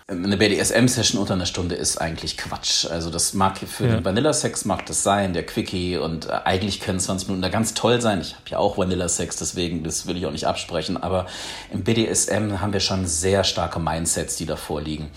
Eine 0.08 0.36
BDSM-Session 0.36 1.22
unter 1.22 1.36
einer 1.36 1.46
Stunde 1.46 1.76
ist 1.76 1.98
eigentlich 1.98 2.38
Quatsch. 2.38 2.88
Also 2.88 3.12
das 3.12 3.36
mag 3.36 3.60
für 3.60 3.86
ja. 3.86 3.98
den 3.98 4.04
Vanilla-Sex 4.04 4.66
mag 4.66 4.84
das 4.88 5.04
sein, 5.04 5.34
der 5.34 5.46
Quickie 5.46 5.98
und 5.98 6.26
äh, 6.26 6.32
eigentlich 6.44 6.80
können 6.80 7.00
20 7.00 7.28
Minuten 7.28 7.44
da 7.44 7.50
ganz 7.50 7.76
toll 7.76 8.02
sein. 8.02 8.20
Ich 8.20 8.34
habe 8.34 8.50
ja 8.50 8.58
auch 8.58 8.80
Vanilla-Sex, 8.80 9.36
deswegen 9.36 9.84
das 9.84 10.08
will 10.08 10.18
ich 10.18 10.26
auch 10.26 10.32
nicht 10.32 10.48
absprechen. 10.48 10.98
Aber 10.98 11.28
im 11.72 11.84
BDSM 11.84 12.62
haben 12.62 12.74
wir 12.74 12.80
schon 12.80 13.06
sehr 13.06 13.44
starke 13.44 13.80
Mindsets, 13.80 14.38
die 14.38 14.48
da 14.48 14.56
vorliegen 14.56 15.12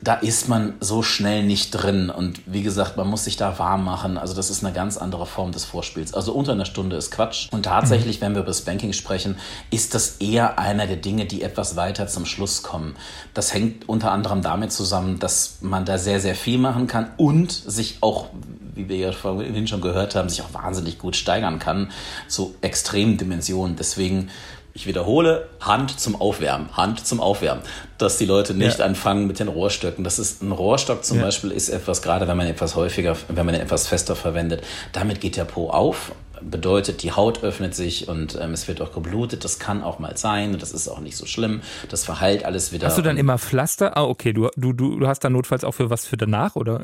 da 0.00 0.14
ist 0.14 0.48
man 0.48 0.74
so 0.80 1.02
schnell 1.02 1.42
nicht 1.44 1.70
drin. 1.70 2.08
Und 2.08 2.40
wie 2.46 2.62
gesagt, 2.62 2.96
man 2.96 3.08
muss 3.08 3.24
sich 3.24 3.36
da 3.36 3.58
warm 3.58 3.84
machen. 3.84 4.16
Also 4.16 4.34
das 4.34 4.48
ist 4.48 4.64
eine 4.64 4.72
ganz 4.72 4.96
andere 4.96 5.26
Form 5.26 5.50
des 5.50 5.64
Vorspiels. 5.64 6.14
Also 6.14 6.32
unter 6.32 6.52
einer 6.52 6.66
Stunde 6.66 6.96
ist 6.96 7.10
Quatsch. 7.10 7.48
Und 7.50 7.64
tatsächlich, 7.64 8.20
wenn 8.20 8.34
wir 8.34 8.42
über 8.42 8.48
das 8.48 8.60
Banking 8.60 8.92
sprechen, 8.92 9.36
ist 9.70 9.94
das 9.94 10.18
eher 10.18 10.58
einer 10.58 10.86
der 10.86 10.96
Dinge, 10.96 11.26
die 11.26 11.42
etwas 11.42 11.74
weiter 11.74 12.06
zum 12.06 12.26
Schluss 12.26 12.62
kommen. 12.62 12.94
Das 13.34 13.52
hängt 13.52 13.88
unter 13.88 14.12
anderem 14.12 14.40
damit 14.40 14.72
zusammen, 14.72 15.18
dass 15.18 15.58
man 15.62 15.84
da 15.84 15.98
sehr, 15.98 16.20
sehr 16.20 16.36
viel 16.36 16.58
machen 16.58 16.86
kann 16.86 17.10
und 17.16 17.50
sich 17.50 17.98
auch, 18.00 18.26
wie 18.74 18.88
wir 18.88 18.96
ja 18.96 19.12
vorhin 19.12 19.66
schon 19.66 19.80
gehört 19.80 20.14
haben, 20.14 20.28
sich 20.28 20.42
auch 20.42 20.54
wahnsinnig 20.54 20.98
gut 20.98 21.16
steigern 21.16 21.58
kann 21.58 21.90
zu 22.28 22.54
extremen 22.60 23.16
Dimensionen. 23.16 23.74
Deswegen 23.74 24.30
Ich 24.78 24.86
wiederhole, 24.86 25.48
Hand 25.60 25.98
zum 25.98 26.14
Aufwärmen, 26.14 26.68
Hand 26.76 27.04
zum 27.04 27.20
Aufwärmen, 27.20 27.64
dass 27.98 28.16
die 28.16 28.26
Leute 28.26 28.54
nicht 28.54 28.78
ja. 28.78 28.84
anfangen 28.84 29.26
mit 29.26 29.40
den 29.40 29.48
Rohrstöcken. 29.48 30.04
Das 30.04 30.20
ist 30.20 30.40
ein 30.40 30.52
Rohrstock 30.52 31.04
zum 31.04 31.16
ja. 31.16 31.24
Beispiel 31.24 31.50
ist 31.50 31.68
etwas, 31.68 32.00
gerade 32.00 32.28
wenn 32.28 32.36
man 32.36 32.46
etwas 32.46 32.76
häufiger, 32.76 33.16
wenn 33.26 33.44
man 33.44 33.56
etwas 33.56 33.88
fester 33.88 34.14
verwendet, 34.14 34.62
damit 34.92 35.20
geht 35.20 35.36
der 35.36 35.46
Po 35.46 35.70
auf 35.70 36.12
bedeutet, 36.40 37.02
die 37.02 37.10
Haut 37.10 37.42
öffnet 37.42 37.74
sich 37.74 38.06
und 38.06 38.38
ähm, 38.40 38.52
es 38.52 38.68
wird 38.68 38.80
auch 38.80 38.92
geblutet. 38.92 39.42
Das 39.42 39.58
kann 39.58 39.82
auch 39.82 39.98
mal 39.98 40.16
sein 40.16 40.52
und 40.52 40.62
das 40.62 40.70
ist 40.70 40.86
auch 40.86 41.00
nicht 41.00 41.16
so 41.16 41.26
schlimm. 41.26 41.62
Das 41.88 42.04
verheilt 42.04 42.44
alles 42.44 42.70
wieder. 42.70 42.86
Hast 42.86 42.96
du 42.96 43.02
dann 43.02 43.16
immer 43.16 43.36
Pflaster? 43.36 43.96
Ah, 43.96 44.04
okay, 44.04 44.32
du, 44.32 44.48
du, 44.54 44.72
du 44.72 45.08
hast 45.08 45.24
dann 45.24 45.32
notfalls 45.32 45.64
auch 45.64 45.72
für 45.72 45.90
was 45.90 46.06
für 46.06 46.16
danach, 46.16 46.54
oder? 46.54 46.82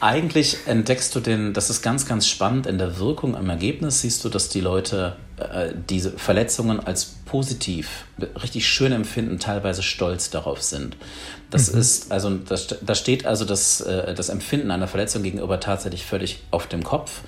Eigentlich 0.00 0.56
entdeckst 0.66 1.14
du 1.14 1.20
den, 1.20 1.54
das 1.54 1.70
ist 1.70 1.80
ganz, 1.80 2.06
ganz 2.06 2.26
spannend, 2.26 2.66
in 2.66 2.78
der 2.78 2.98
Wirkung 2.98 3.36
am 3.36 3.48
Ergebnis 3.48 4.00
siehst 4.00 4.24
du, 4.24 4.28
dass 4.28 4.48
die 4.48 4.60
Leute 4.60 5.14
diese 5.88 6.10
Verletzungen 6.12 6.80
als 6.80 7.17
positiv, 7.28 8.04
richtig 8.42 8.66
schön 8.66 8.92
empfinden, 8.92 9.38
teilweise 9.38 9.82
stolz 9.82 10.30
darauf 10.30 10.62
sind. 10.62 10.96
Das 11.50 11.72
mhm. 11.72 11.80
ist, 11.80 12.10
also, 12.10 12.30
da 12.34 12.94
steht 12.94 13.26
also 13.26 13.44
das, 13.44 13.80
äh, 13.82 14.14
das 14.14 14.28
Empfinden 14.28 14.70
einer 14.70 14.88
Verletzung 14.88 15.22
gegenüber 15.22 15.60
tatsächlich 15.60 16.04
völlig 16.04 16.40
auf 16.50 16.66
dem 16.66 16.82
Kopf. 16.82 17.20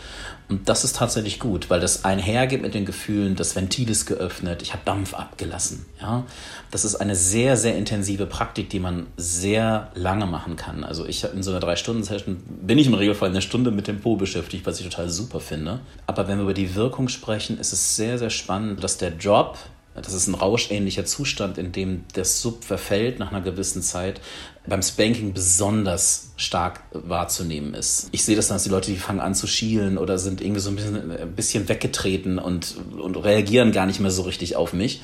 Und 0.50 0.68
das 0.68 0.82
ist 0.82 0.96
tatsächlich 0.96 1.38
gut, 1.38 1.70
weil 1.70 1.78
das 1.78 2.04
einhergeht 2.04 2.60
mit 2.60 2.74
den 2.74 2.84
Gefühlen, 2.84 3.36
das 3.36 3.54
Ventil 3.54 3.88
ist 3.88 4.06
geöffnet, 4.06 4.62
ich 4.62 4.72
habe 4.72 4.82
Dampf 4.84 5.14
abgelassen. 5.14 5.86
Ja? 6.00 6.24
Das 6.72 6.84
ist 6.84 6.96
eine 6.96 7.14
sehr, 7.14 7.56
sehr 7.56 7.76
intensive 7.76 8.26
Praktik, 8.26 8.68
die 8.68 8.80
man 8.80 9.06
sehr 9.16 9.92
lange 9.94 10.26
machen 10.26 10.56
kann. 10.56 10.82
Also 10.82 11.06
ich 11.06 11.22
in 11.22 11.44
so 11.44 11.52
einer 11.52 11.60
Drei-Stunden-Session 11.60 12.42
bin 12.62 12.78
ich 12.78 12.88
im 12.88 12.94
Regelfall 12.94 13.30
eine 13.30 13.42
Stunde 13.42 13.70
mit 13.70 13.86
dem 13.86 14.00
Po 14.00 14.16
beschäftigt, 14.16 14.66
was 14.66 14.80
ich 14.80 14.88
total 14.88 15.08
super 15.08 15.38
finde. 15.38 15.80
Aber 16.08 16.26
wenn 16.26 16.38
wir 16.38 16.42
über 16.42 16.54
die 16.54 16.74
Wirkung 16.74 17.06
sprechen, 17.06 17.56
ist 17.56 17.72
es 17.72 17.94
sehr, 17.94 18.18
sehr 18.18 18.30
spannend, 18.30 18.82
dass 18.82 18.98
der 18.98 19.12
Job 19.12 19.56
das 19.94 20.12
ist 20.12 20.28
ein 20.28 20.34
rauschähnlicher 20.34 21.04
Zustand, 21.04 21.58
in 21.58 21.72
dem 21.72 22.04
der 22.14 22.24
Sub 22.24 22.64
verfällt 22.64 23.18
nach 23.18 23.32
einer 23.32 23.40
gewissen 23.40 23.82
Zeit, 23.82 24.20
beim 24.66 24.82
Spanking 24.82 25.32
besonders 25.32 26.30
stark 26.36 26.82
wahrzunehmen 26.92 27.74
ist. 27.74 28.08
Ich 28.12 28.24
sehe 28.24 28.36
das 28.36 28.48
dann, 28.48 28.56
dass 28.56 28.62
die 28.62 28.70
Leute, 28.70 28.90
die 28.90 28.98
fangen 28.98 29.20
an 29.20 29.34
zu 29.34 29.46
schielen 29.46 29.98
oder 29.98 30.18
sind 30.18 30.40
irgendwie 30.40 30.60
so 30.60 30.70
ein 30.70 30.76
bisschen, 30.76 31.10
ein 31.10 31.34
bisschen 31.34 31.68
weggetreten 31.68 32.38
und, 32.38 32.76
und 33.00 33.16
reagieren 33.16 33.72
gar 33.72 33.86
nicht 33.86 34.00
mehr 34.00 34.10
so 34.10 34.22
richtig 34.22 34.56
auf 34.56 34.72
mich. 34.72 35.02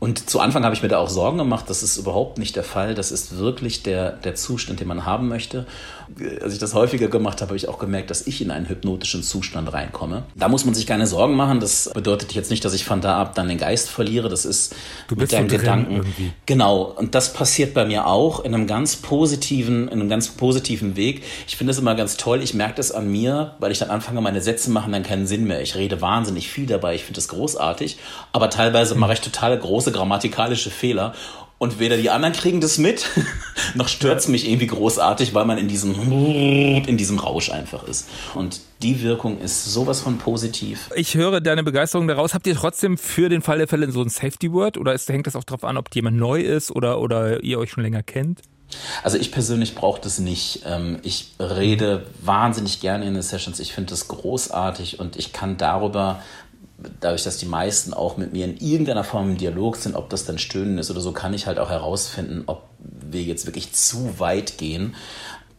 Und 0.00 0.30
zu 0.30 0.40
Anfang 0.40 0.64
habe 0.64 0.74
ich 0.74 0.82
mir 0.82 0.88
da 0.88 0.98
auch 0.98 1.10
Sorgen 1.10 1.36
gemacht, 1.36 1.66
das 1.68 1.82
ist 1.82 1.98
überhaupt 1.98 2.38
nicht 2.38 2.56
der 2.56 2.64
Fall. 2.64 2.94
Das 2.94 3.12
ist 3.12 3.36
wirklich 3.36 3.82
der, 3.82 4.12
der 4.12 4.34
Zustand, 4.34 4.80
den 4.80 4.88
man 4.88 5.04
haben 5.04 5.28
möchte. 5.28 5.66
Als 6.42 6.52
ich 6.52 6.58
das 6.58 6.74
häufiger 6.74 7.08
gemacht 7.08 7.40
habe, 7.40 7.50
habe 7.50 7.56
ich 7.56 7.68
auch 7.68 7.78
gemerkt, 7.78 8.10
dass 8.10 8.26
ich 8.26 8.40
in 8.40 8.50
einen 8.50 8.68
hypnotischen 8.68 9.22
Zustand 9.22 9.72
reinkomme. 9.72 10.24
Da 10.36 10.48
muss 10.48 10.64
man 10.64 10.74
sich 10.74 10.86
keine 10.86 11.06
Sorgen 11.06 11.34
machen. 11.34 11.60
Das 11.60 11.90
bedeutet 11.92 12.32
jetzt 12.32 12.50
nicht, 12.50 12.64
dass 12.64 12.74
ich 12.74 12.84
von 12.84 13.00
da 13.00 13.20
ab 13.20 13.34
dann 13.34 13.48
den 13.48 13.58
Geist 13.58 13.90
verliere. 13.90 14.28
Das 14.28 14.44
ist 14.44 14.74
du 15.08 15.16
bist 15.16 15.32
mit 15.32 15.40
deinem 15.40 15.48
Gedanken. 15.48 15.96
Irgendwie. 15.96 16.32
Genau. 16.46 16.82
Und 16.82 17.14
das 17.14 17.32
passiert 17.32 17.74
bei 17.74 17.84
mir 17.84 18.06
auch 18.06 18.44
in 18.44 18.54
einem 18.54 18.66
ganz 18.66 18.96
positiven, 18.96 19.88
in 19.88 20.00
einem 20.00 20.08
ganz 20.08 20.28
positiven 20.28 20.96
Weg. 20.96 21.22
Ich 21.48 21.56
finde 21.56 21.72
es 21.72 21.78
immer 21.78 21.94
ganz 21.94 22.16
toll. 22.16 22.42
Ich 22.42 22.54
merke 22.54 22.74
das 22.76 22.92
an 22.92 23.10
mir, 23.10 23.54
weil 23.58 23.72
ich 23.72 23.78
dann 23.78 23.90
anfange, 23.90 24.20
meine 24.20 24.40
Sätze 24.40 24.70
machen 24.70 24.92
dann 24.92 25.02
keinen 25.02 25.26
Sinn 25.26 25.44
mehr. 25.44 25.62
Ich 25.62 25.74
rede 25.74 26.00
wahnsinnig 26.00 26.48
viel 26.48 26.66
dabei. 26.66 26.94
Ich 26.94 27.02
finde 27.02 27.16
das 27.16 27.28
großartig. 27.28 27.98
Aber 28.32 28.50
teilweise 28.50 28.94
mache 28.94 29.14
ich 29.14 29.20
total 29.20 29.58
große 29.58 29.80
große 29.80 29.92
grammatikalische 29.92 30.70
Fehler. 30.70 31.14
Und 31.60 31.78
weder 31.78 31.98
die 31.98 32.08
anderen 32.08 32.32
kriegen 32.32 32.62
das 32.62 32.78
mit, 32.78 33.04
noch 33.74 33.88
stört 33.88 34.20
es 34.20 34.28
mich 34.28 34.48
irgendwie 34.48 34.68
großartig, 34.68 35.34
weil 35.34 35.44
man 35.44 35.58
in 35.58 35.68
diesem, 35.68 35.94
in 36.86 36.96
diesem 36.96 37.18
Rausch 37.18 37.50
einfach 37.50 37.84
ist. 37.84 38.08
Und 38.34 38.62
die 38.80 39.02
Wirkung 39.02 39.38
ist 39.38 39.66
sowas 39.66 40.00
von 40.00 40.16
positiv. 40.16 40.88
Ich 40.96 41.16
höre 41.16 41.42
deine 41.42 41.62
Begeisterung 41.62 42.08
daraus. 42.08 42.32
Habt 42.32 42.46
ihr 42.46 42.54
trotzdem 42.54 42.96
für 42.96 43.28
den 43.28 43.42
Fall 43.42 43.58
der 43.58 43.68
Fälle 43.68 43.92
so 43.92 44.00
ein 44.00 44.08
Safety 44.08 44.50
Word 44.50 44.78
oder 44.78 44.94
ist, 44.94 45.06
hängt 45.10 45.26
das 45.26 45.36
auch 45.36 45.44
darauf 45.44 45.64
an, 45.64 45.76
ob 45.76 45.94
jemand 45.94 46.16
neu 46.16 46.40
ist 46.40 46.70
oder, 46.70 46.98
oder 46.98 47.42
ihr 47.42 47.58
euch 47.58 47.70
schon 47.70 47.82
länger 47.82 48.02
kennt? 48.02 48.40
Also 49.02 49.18
ich 49.18 49.30
persönlich 49.30 49.74
brauche 49.74 50.00
das 50.00 50.18
nicht. 50.18 50.62
Ähm, 50.64 51.00
ich 51.02 51.32
rede 51.38 52.06
wahnsinnig 52.22 52.80
gerne 52.80 53.04
in 53.04 53.12
den 53.12 53.22
Sessions. 53.22 53.60
Ich 53.60 53.74
finde 53.74 53.90
das 53.90 54.08
großartig 54.08 54.98
und 54.98 55.16
ich 55.16 55.34
kann 55.34 55.58
darüber 55.58 56.22
dadurch, 57.00 57.24
dass 57.24 57.38
die 57.38 57.46
meisten 57.46 57.92
auch 57.94 58.16
mit 58.16 58.32
mir 58.32 58.44
in 58.44 58.56
irgendeiner 58.56 59.04
Form 59.04 59.30
im 59.30 59.36
Dialog 59.38 59.76
sind, 59.76 59.96
ob 59.96 60.10
das 60.10 60.24
dann 60.24 60.38
Stöhnen 60.38 60.78
ist 60.78 60.90
oder 60.90 61.00
so, 61.00 61.12
kann 61.12 61.34
ich 61.34 61.46
halt 61.46 61.58
auch 61.58 61.70
herausfinden, 61.70 62.44
ob 62.46 62.64
wir 62.78 63.22
jetzt 63.22 63.46
wirklich 63.46 63.72
zu 63.72 64.18
weit 64.18 64.58
gehen. 64.58 64.94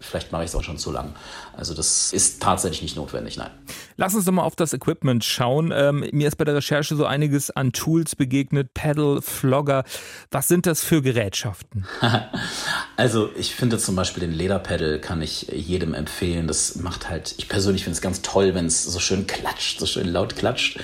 Vielleicht 0.01 0.31
mache 0.31 0.43
ich 0.43 0.49
es 0.49 0.55
auch 0.55 0.63
schon 0.63 0.77
zu 0.77 0.91
lang. 0.91 1.13
Also 1.55 1.73
das 1.73 2.11
ist 2.11 2.41
tatsächlich 2.41 2.81
nicht 2.81 2.95
notwendig, 2.95 3.37
nein. 3.37 3.51
Lass 3.97 4.15
uns 4.15 4.25
doch 4.25 4.31
mal 4.31 4.43
auf 4.43 4.55
das 4.55 4.73
Equipment 4.73 5.23
schauen. 5.23 5.71
Ähm, 5.73 6.05
mir 6.11 6.27
ist 6.27 6.37
bei 6.37 6.43
der 6.43 6.55
Recherche 6.55 6.95
so 6.95 7.05
einiges 7.05 7.51
an 7.51 7.71
Tools 7.71 8.15
begegnet, 8.15 8.73
Pedal, 8.73 9.21
Flogger. 9.21 9.83
Was 10.31 10.47
sind 10.47 10.65
das 10.65 10.83
für 10.83 11.01
Gerätschaften? 11.01 11.85
also 12.97 13.29
ich 13.37 13.53
finde 13.53 13.77
zum 13.77 13.95
Beispiel 13.95 14.21
den 14.21 14.33
Lederpedal 14.33 14.99
kann 14.99 15.21
ich 15.21 15.43
jedem 15.53 15.93
empfehlen. 15.93 16.47
Das 16.47 16.75
macht 16.77 17.09
halt, 17.09 17.35
ich 17.37 17.47
persönlich 17.47 17.83
finde 17.83 17.95
es 17.95 18.01
ganz 18.01 18.21
toll, 18.21 18.55
wenn 18.55 18.65
es 18.65 18.83
so 18.83 18.99
schön 18.99 19.27
klatscht, 19.27 19.79
so 19.79 19.85
schön 19.85 20.07
laut 20.07 20.35
klatscht. 20.35 20.79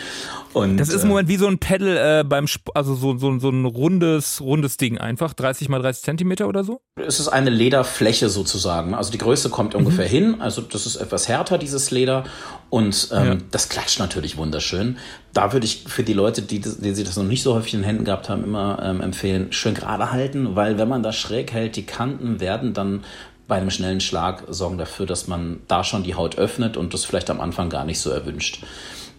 Und, 0.58 0.78
das 0.78 0.90
ist 0.90 1.04
im 1.04 1.08
äh, 1.08 1.10
Moment 1.10 1.30
wie 1.30 1.38
so 1.38 1.48
ein 1.48 1.60
Pedal 1.60 2.22
äh, 2.22 2.24
beim, 2.24 2.46
Sp 2.46 2.72
also 2.74 2.96
so, 2.96 3.18
so, 3.18 3.40
so 3.40 3.50
ein 3.50 3.66
rundes, 3.66 4.42
rundes 4.42 4.78
Ding 4.78 4.98
einfach, 4.98 5.34
30 5.34 5.70
mal 5.70 5.82
30 5.82 6.04
Zentimeter 6.04 6.48
oder 6.48 6.64
so? 6.64 6.82
Es 6.96 7.20
ist 7.20 7.28
eine 7.28 7.50
Lederfläche 7.50 8.30
sozusagen. 8.30 8.94
Also 8.94 9.12
die 9.12 9.18
Größe 9.18 9.50
kommt 9.50 9.74
mhm. 9.74 9.80
ungefähr 9.82 10.08
hin. 10.08 10.42
Also 10.42 10.62
das 10.62 10.86
ist 10.86 10.96
etwas 10.96 11.28
härter, 11.28 11.58
dieses 11.58 11.92
Leder. 11.92 12.24
Und 12.70 13.10
ähm, 13.14 13.28
ja. 13.28 13.38
das 13.52 13.70
klatscht 13.70 14.00
natürlich 14.00 14.38
wunderschön. 14.38 14.98
Da 15.34 15.54
würde 15.54 15.66
ich 15.66 15.84
für 15.88 16.04
die 16.04 16.14
Leute, 16.14 16.42
die, 16.42 16.60
die 16.60 16.94
sich 16.94 17.06
das 17.06 17.18
noch 17.18 17.24
nicht 17.24 17.44
so 17.44 17.54
häufig 17.56 17.74
in 17.74 17.82
den 17.82 17.86
Händen 17.86 18.06
gehabt 18.06 18.30
haben, 18.30 18.44
immer 18.44 18.80
ähm, 18.84 19.02
empfehlen, 19.02 19.52
schön 19.52 19.74
gerade 19.74 20.12
halten, 20.12 20.56
weil 20.56 20.78
wenn 20.78 20.90
man 20.90 21.04
das 21.04 21.16
schräg 21.16 21.54
hält, 21.54 21.76
die 21.76 21.86
Kanten 21.86 22.40
werden 22.40 22.74
dann 22.74 23.04
bei 23.48 23.56
einem 23.56 23.70
schnellen 23.70 24.02
Schlag 24.02 24.44
sorgen 24.50 24.78
dafür, 24.78 25.06
dass 25.06 25.28
man 25.28 25.62
da 25.68 25.84
schon 25.84 26.04
die 26.04 26.16
Haut 26.16 26.38
öffnet 26.38 26.76
und 26.76 26.94
das 26.94 27.06
vielleicht 27.06 27.30
am 27.30 27.40
Anfang 27.40 27.70
gar 27.70 27.86
nicht 27.86 28.00
so 28.00 28.10
erwünscht. 28.10 28.60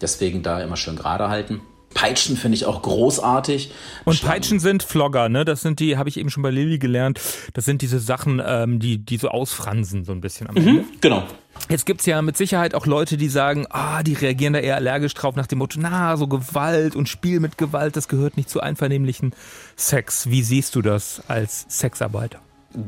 Deswegen 0.01 0.43
da 0.43 0.61
immer 0.61 0.77
schön 0.77 0.97
gerade 0.97 1.29
halten. 1.29 1.61
Peitschen 1.95 2.37
finde 2.37 2.57
ich 2.57 2.67
auch 2.67 2.83
großartig. 2.83 3.73
Und 4.05 4.15
Schlangen. 4.15 4.35
Peitschen 4.35 4.61
sind 4.61 4.83
Flogger, 4.83 5.29
ne? 5.29 5.45
Das 5.45 5.63
sind 5.63 5.81
die, 5.81 5.97
habe 5.97 6.09
ich 6.09 6.19
eben 6.19 6.31
schon 6.31 6.43
bei 6.43 6.51
Lilly 6.51 6.79
gelernt. 6.79 7.21
Das 7.55 7.65
sind 7.65 7.83
diese 7.83 7.99
Sachen, 7.99 8.43
ähm, 8.45 8.79
die, 8.79 8.99
die 8.99 9.17
so 9.17 9.29
ausfransen, 9.29 10.05
so 10.05 10.13
ein 10.13 10.21
bisschen 10.21 10.49
am 10.49 10.55
mhm, 10.55 10.69
Ende. 10.69 10.85
Genau. 11.01 11.25
Jetzt 11.69 11.87
gibt 11.87 12.01
es 12.01 12.07
ja 12.07 12.23
mit 12.23 12.37
Sicherheit 12.37 12.75
auch 12.75 12.87
Leute, 12.87 13.17
die 13.17 13.29
sagen, 13.29 13.67
ah, 13.71 14.03
die 14.03 14.15
reagieren 14.15 14.53
da 14.53 14.61
eher 14.61 14.77
allergisch 14.77 15.13
drauf 15.15 15.35
nach 15.35 15.47
dem 15.47 15.59
Motto, 15.59 15.81
na, 15.81 16.17
so 16.17 16.29
Gewalt 16.29 16.95
und 16.95 17.09
Spiel 17.09 17.41
mit 17.41 17.59
Gewalt, 17.59 17.97
das 17.97 18.07
gehört 18.07 18.37
nicht 18.37 18.49
zu 18.49 18.61
einvernehmlichen 18.61 19.35
Sex. 19.77 20.31
Wie 20.31 20.43
siehst 20.43 20.77
du 20.77 20.83
das 20.83 21.23
als 21.27 21.67
Sexarbeiter? 21.69 22.39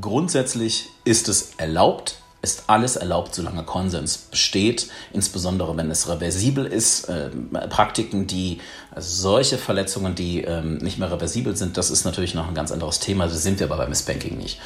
Grundsätzlich 0.01 0.87
ist 1.05 1.29
es 1.29 1.55
erlaubt, 1.57 2.19
ist 2.42 2.64
alles 2.68 2.96
erlaubt, 2.96 3.35
solange 3.35 3.64
Konsens 3.64 4.16
besteht, 4.16 4.88
insbesondere 5.12 5.76
wenn 5.76 5.90
es 5.90 6.09
reversibel 6.09 6.64
ist. 6.66 7.05
Äh, 7.05 7.29
Praktiken, 7.68 8.26
die 8.26 8.61
also 8.90 9.22
solche 9.22 9.59
Verletzungen, 9.59 10.14
die 10.14 10.42
ähm, 10.42 10.79
nicht 10.79 10.98
mehr 10.98 11.11
reversibel 11.12 11.57
sind, 11.57 11.76
das 11.76 11.90
ist 11.90 12.05
natürlich 12.05 12.35
noch 12.35 12.48
ein 12.48 12.55
ganz 12.55 12.72
anderes 12.72 12.98
Thema. 12.98 13.26
Das 13.26 13.42
sind 13.42 13.61
wir 13.61 13.66
aber 13.66 13.76
beim 13.76 13.94
Spanking 13.94 14.38
nicht. 14.38 14.59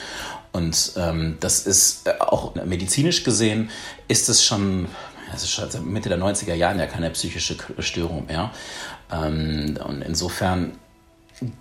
Und 0.53 0.93
ähm, 0.97 1.37
das 1.41 1.67
ist 1.67 2.07
äh, 2.07 2.13
auch 2.21 2.55
medizinisch 2.55 3.25
gesehen, 3.25 3.71
ist 4.07 4.29
es 4.29 4.45
schon, 4.45 4.87
ist 5.35 5.51
schon 5.51 5.69
seit 5.69 5.85
Mitte 5.85 6.09
der 6.09 6.19
90er 6.19 6.55
Jahre 6.55 6.79
ja 6.79 6.87
keine 6.87 7.11
psychische 7.11 7.57
Störung 7.81 8.27
mehr. 8.27 8.53
Ähm, 9.11 9.79
und 9.85 10.03
insofern, 10.03 10.79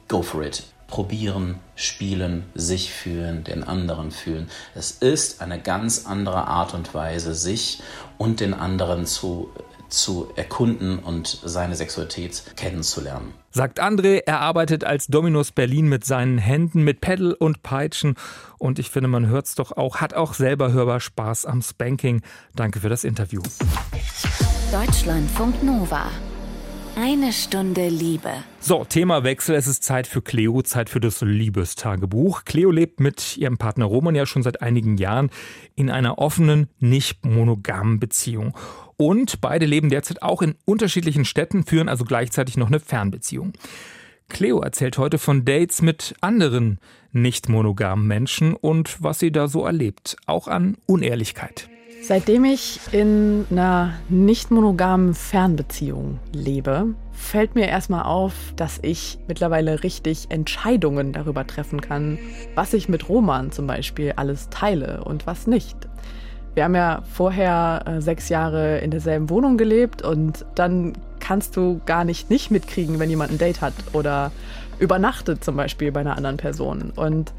go 0.08 0.22
for 0.22 0.44
it 0.44 0.64
probieren, 0.88 1.60
spielen, 1.76 2.44
sich 2.54 2.92
fühlen, 2.92 3.44
den 3.44 3.64
anderen 3.64 4.12
fühlen. 4.12 4.50
Es 4.76 4.92
ist 4.92 5.42
eine 5.42 5.60
ganz 5.60 6.06
andere 6.06 6.48
Art 6.48 6.74
und 6.74 6.94
Weise, 6.94 7.34
sich 7.34 7.82
und 8.18 8.40
den 8.40 8.54
anderen 8.54 9.06
zu, 9.06 9.50
zu 9.90 10.30
erkunden 10.36 11.00
und 11.00 11.40
seine 11.44 11.76
Sexualität 11.76 12.44
kennenzulernen. 12.56 13.34
Sagt 13.52 13.82
André, 13.82 14.22
er 14.26 14.40
arbeitet 14.40 14.84
als 14.84 15.08
Dominus 15.08 15.52
Berlin 15.52 15.88
mit 15.88 16.06
seinen 16.06 16.40
Händen, 16.40 16.84
mit 16.84 17.02
Pedal 17.02 17.34
und 17.34 17.62
Peitschen. 17.62 18.16
Und 18.58 18.80
ich 18.80 18.90
finde, 18.90 19.08
man 19.08 19.28
hört 19.28 19.46
es 19.46 19.56
doch 19.56 19.72
auch, 19.72 19.98
hat 19.98 20.16
auch 20.16 20.34
selber 20.34 20.72
hörbar 20.72 21.00
Spaß 21.00 21.46
am 21.46 21.62
Spanking. 21.62 22.22
Danke 22.56 22.80
für 22.80 22.90
das 22.90 23.04
Interview. 23.04 23.42
Deutschlandfunk 24.72 25.62
Nova. 25.62 26.10
Eine 26.96 27.34
Stunde 27.34 27.90
Liebe. 27.90 28.30
So, 28.60 28.86
Themawechsel. 28.86 29.56
Es 29.56 29.66
ist 29.66 29.84
Zeit 29.84 30.06
für 30.06 30.22
Cleo, 30.22 30.62
Zeit 30.62 30.90
für 30.90 31.00
das 31.00 31.22
Liebestagebuch. 31.22 32.46
Cleo 32.46 32.70
lebt 32.70 33.00
mit 33.00 33.36
ihrem 33.36 33.58
Partner 33.58 33.86
Roman 33.86 34.14
ja 34.14 34.28
schon 34.28 34.44
seit 34.44 34.62
einigen 34.62 34.98
Jahren 34.98 35.32
in 35.76 35.90
einer 35.90 36.20
offenen, 36.20 36.70
nicht 36.80 37.26
monogamen 37.26 38.00
Beziehung. 38.00 38.56
Und 38.96 39.42
beide 39.42 39.66
leben 39.66 39.90
derzeit 39.90 40.22
auch 40.22 40.44
in 40.44 40.54
unterschiedlichen 40.66 41.26
Städten, 41.26 41.66
führen 41.66 41.90
also 41.90 42.06
gleichzeitig 42.06 42.58
noch 42.58 42.68
eine 42.68 42.80
Fernbeziehung. 42.80 43.54
Cleo 44.30 44.62
erzählt 44.62 45.00
heute 45.00 45.18
von 45.18 45.46
Dates 45.46 45.82
mit 45.82 46.14
anderen 46.22 46.80
nicht 47.12 47.50
monogamen 47.50 48.06
Menschen 48.06 48.54
und 48.54 49.02
was 49.02 49.18
sie 49.18 49.32
da 49.32 49.48
so 49.48 49.66
erlebt, 49.66 50.16
auch 50.28 50.48
an 50.48 50.78
Unehrlichkeit. 50.86 51.70
Seitdem 52.06 52.44
ich 52.44 52.82
in 52.92 53.46
einer 53.50 53.94
nicht 54.10 54.52
monogamen 54.52 55.14
Fernbeziehung 55.14 56.20
lebe, 56.34 56.88
fällt 57.14 57.56
mir 57.56 57.70
erstmal 57.70 58.04
auf, 58.04 58.34
dass 58.58 58.78
ich 58.82 59.20
mittlerweile 59.30 59.84
richtig 59.84 60.26
Entscheidungen 60.30 61.14
darüber 61.14 61.48
treffen 61.48 61.80
kann, 61.80 62.20
was 62.56 62.74
ich 62.74 62.90
mit 62.90 63.08
Roman 63.08 63.54
zum 63.54 63.68
Beispiel 63.68 64.12
alles 64.18 64.50
teile 64.50 65.06
und 65.06 65.26
was 65.28 65.48
nicht. 65.48 65.78
Wir 66.56 66.66
haben 66.66 66.76
ja 66.76 67.04
vorher 67.10 67.86
äh, 67.86 68.02
sechs 68.02 68.28
Jahre 68.28 68.80
in 68.80 68.92
derselben 68.92 69.30
Wohnung 69.30 69.58
gelebt 69.58 70.02
und 70.02 70.46
dann 70.56 70.92
kannst 71.22 71.56
du 71.56 71.80
gar 71.86 72.04
nicht 72.04 72.30
nicht 72.30 72.52
mitkriegen, 72.52 73.00
wenn 73.00 73.10
jemand 73.10 73.32
ein 73.32 73.38
Date 73.38 73.62
hat 73.62 73.74
oder 73.94 74.34
übernachtet 74.78 75.42
zum 75.42 75.56
Beispiel 75.56 75.94
bei 75.94 76.02
einer 76.02 76.18
anderen 76.18 76.36
Person. 76.36 76.92
Und 76.94 77.32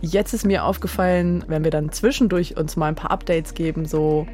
Jetzt 0.00 0.32
ist 0.32 0.46
mir 0.46 0.64
aufgefallen, 0.64 1.44
wenn 1.48 1.64
wir 1.64 1.70
dann 1.70 1.90
zwischendurch 1.90 2.56
uns 2.56 2.76
mal 2.76 2.86
ein 2.86 2.94
paar 2.94 3.10
Updates 3.10 3.54
geben, 3.54 3.84
so, 3.84 4.26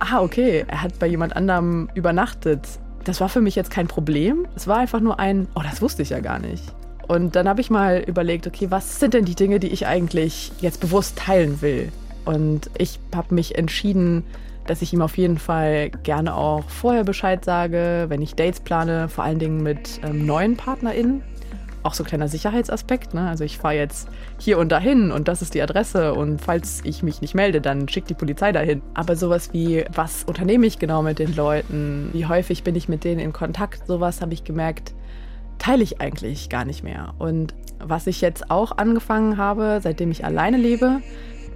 ah, 0.00 0.20
okay, 0.20 0.64
er 0.66 0.82
hat 0.82 0.98
bei 0.98 1.06
jemand 1.06 1.36
anderem 1.36 1.90
übernachtet. 1.94 2.60
Das 3.04 3.20
war 3.20 3.28
für 3.28 3.42
mich 3.42 3.54
jetzt 3.54 3.70
kein 3.70 3.86
Problem. 3.86 4.46
Es 4.56 4.66
war 4.66 4.78
einfach 4.78 5.00
nur 5.00 5.18
ein, 5.18 5.46
oh, 5.54 5.60
das 5.62 5.82
wusste 5.82 6.02
ich 6.02 6.10
ja 6.10 6.20
gar 6.20 6.38
nicht. 6.38 6.64
Und 7.06 7.36
dann 7.36 7.48
habe 7.48 7.60
ich 7.60 7.68
mal 7.68 8.02
überlegt, 8.06 8.46
okay, 8.46 8.70
was 8.70 8.98
sind 8.98 9.12
denn 9.12 9.26
die 9.26 9.34
Dinge, 9.34 9.60
die 9.60 9.68
ich 9.68 9.86
eigentlich 9.86 10.52
jetzt 10.60 10.80
bewusst 10.80 11.18
teilen 11.18 11.60
will? 11.60 11.92
Und 12.24 12.70
ich 12.78 12.98
habe 13.14 13.34
mich 13.34 13.58
entschieden, 13.58 14.24
dass 14.66 14.80
ich 14.80 14.94
ihm 14.94 15.02
auf 15.02 15.18
jeden 15.18 15.36
Fall 15.36 15.90
gerne 15.90 16.34
auch 16.34 16.64
vorher 16.70 17.04
Bescheid 17.04 17.44
sage, 17.44 18.06
wenn 18.08 18.22
ich 18.22 18.34
Dates 18.34 18.60
plane, 18.60 19.10
vor 19.10 19.24
allen 19.24 19.38
Dingen 19.38 19.62
mit 19.62 20.00
ähm, 20.02 20.24
neuen 20.24 20.56
PartnerInnen 20.56 21.22
auch 21.84 21.94
so 21.94 22.02
ein 22.02 22.06
kleiner 22.06 22.28
Sicherheitsaspekt. 22.28 23.14
Ne? 23.14 23.28
Also 23.28 23.44
ich 23.44 23.58
fahre 23.58 23.74
jetzt 23.74 24.08
hier 24.38 24.58
und 24.58 24.72
dahin 24.72 25.12
und 25.12 25.28
das 25.28 25.42
ist 25.42 25.54
die 25.54 25.62
Adresse 25.62 26.14
und 26.14 26.40
falls 26.40 26.80
ich 26.84 27.02
mich 27.02 27.20
nicht 27.20 27.34
melde, 27.34 27.60
dann 27.60 27.88
schickt 27.88 28.10
die 28.10 28.14
Polizei 28.14 28.52
dahin. 28.52 28.82
Aber 28.94 29.16
sowas 29.16 29.50
wie, 29.52 29.84
was 29.94 30.24
unternehme 30.24 30.66
ich 30.66 30.78
genau 30.78 31.02
mit 31.02 31.18
den 31.18 31.36
Leuten? 31.36 32.08
Wie 32.12 32.26
häufig 32.26 32.64
bin 32.64 32.74
ich 32.74 32.88
mit 32.88 33.04
denen 33.04 33.20
in 33.20 33.32
Kontakt? 33.32 33.86
Sowas 33.86 34.20
habe 34.20 34.32
ich 34.32 34.44
gemerkt, 34.44 34.94
teile 35.58 35.82
ich 35.82 36.00
eigentlich 36.00 36.48
gar 36.48 36.64
nicht 36.64 36.82
mehr. 36.82 37.14
Und 37.18 37.54
was 37.78 38.06
ich 38.06 38.20
jetzt 38.20 38.50
auch 38.50 38.78
angefangen 38.78 39.36
habe, 39.36 39.80
seitdem 39.82 40.10
ich 40.10 40.24
alleine 40.24 40.56
lebe, 40.56 41.00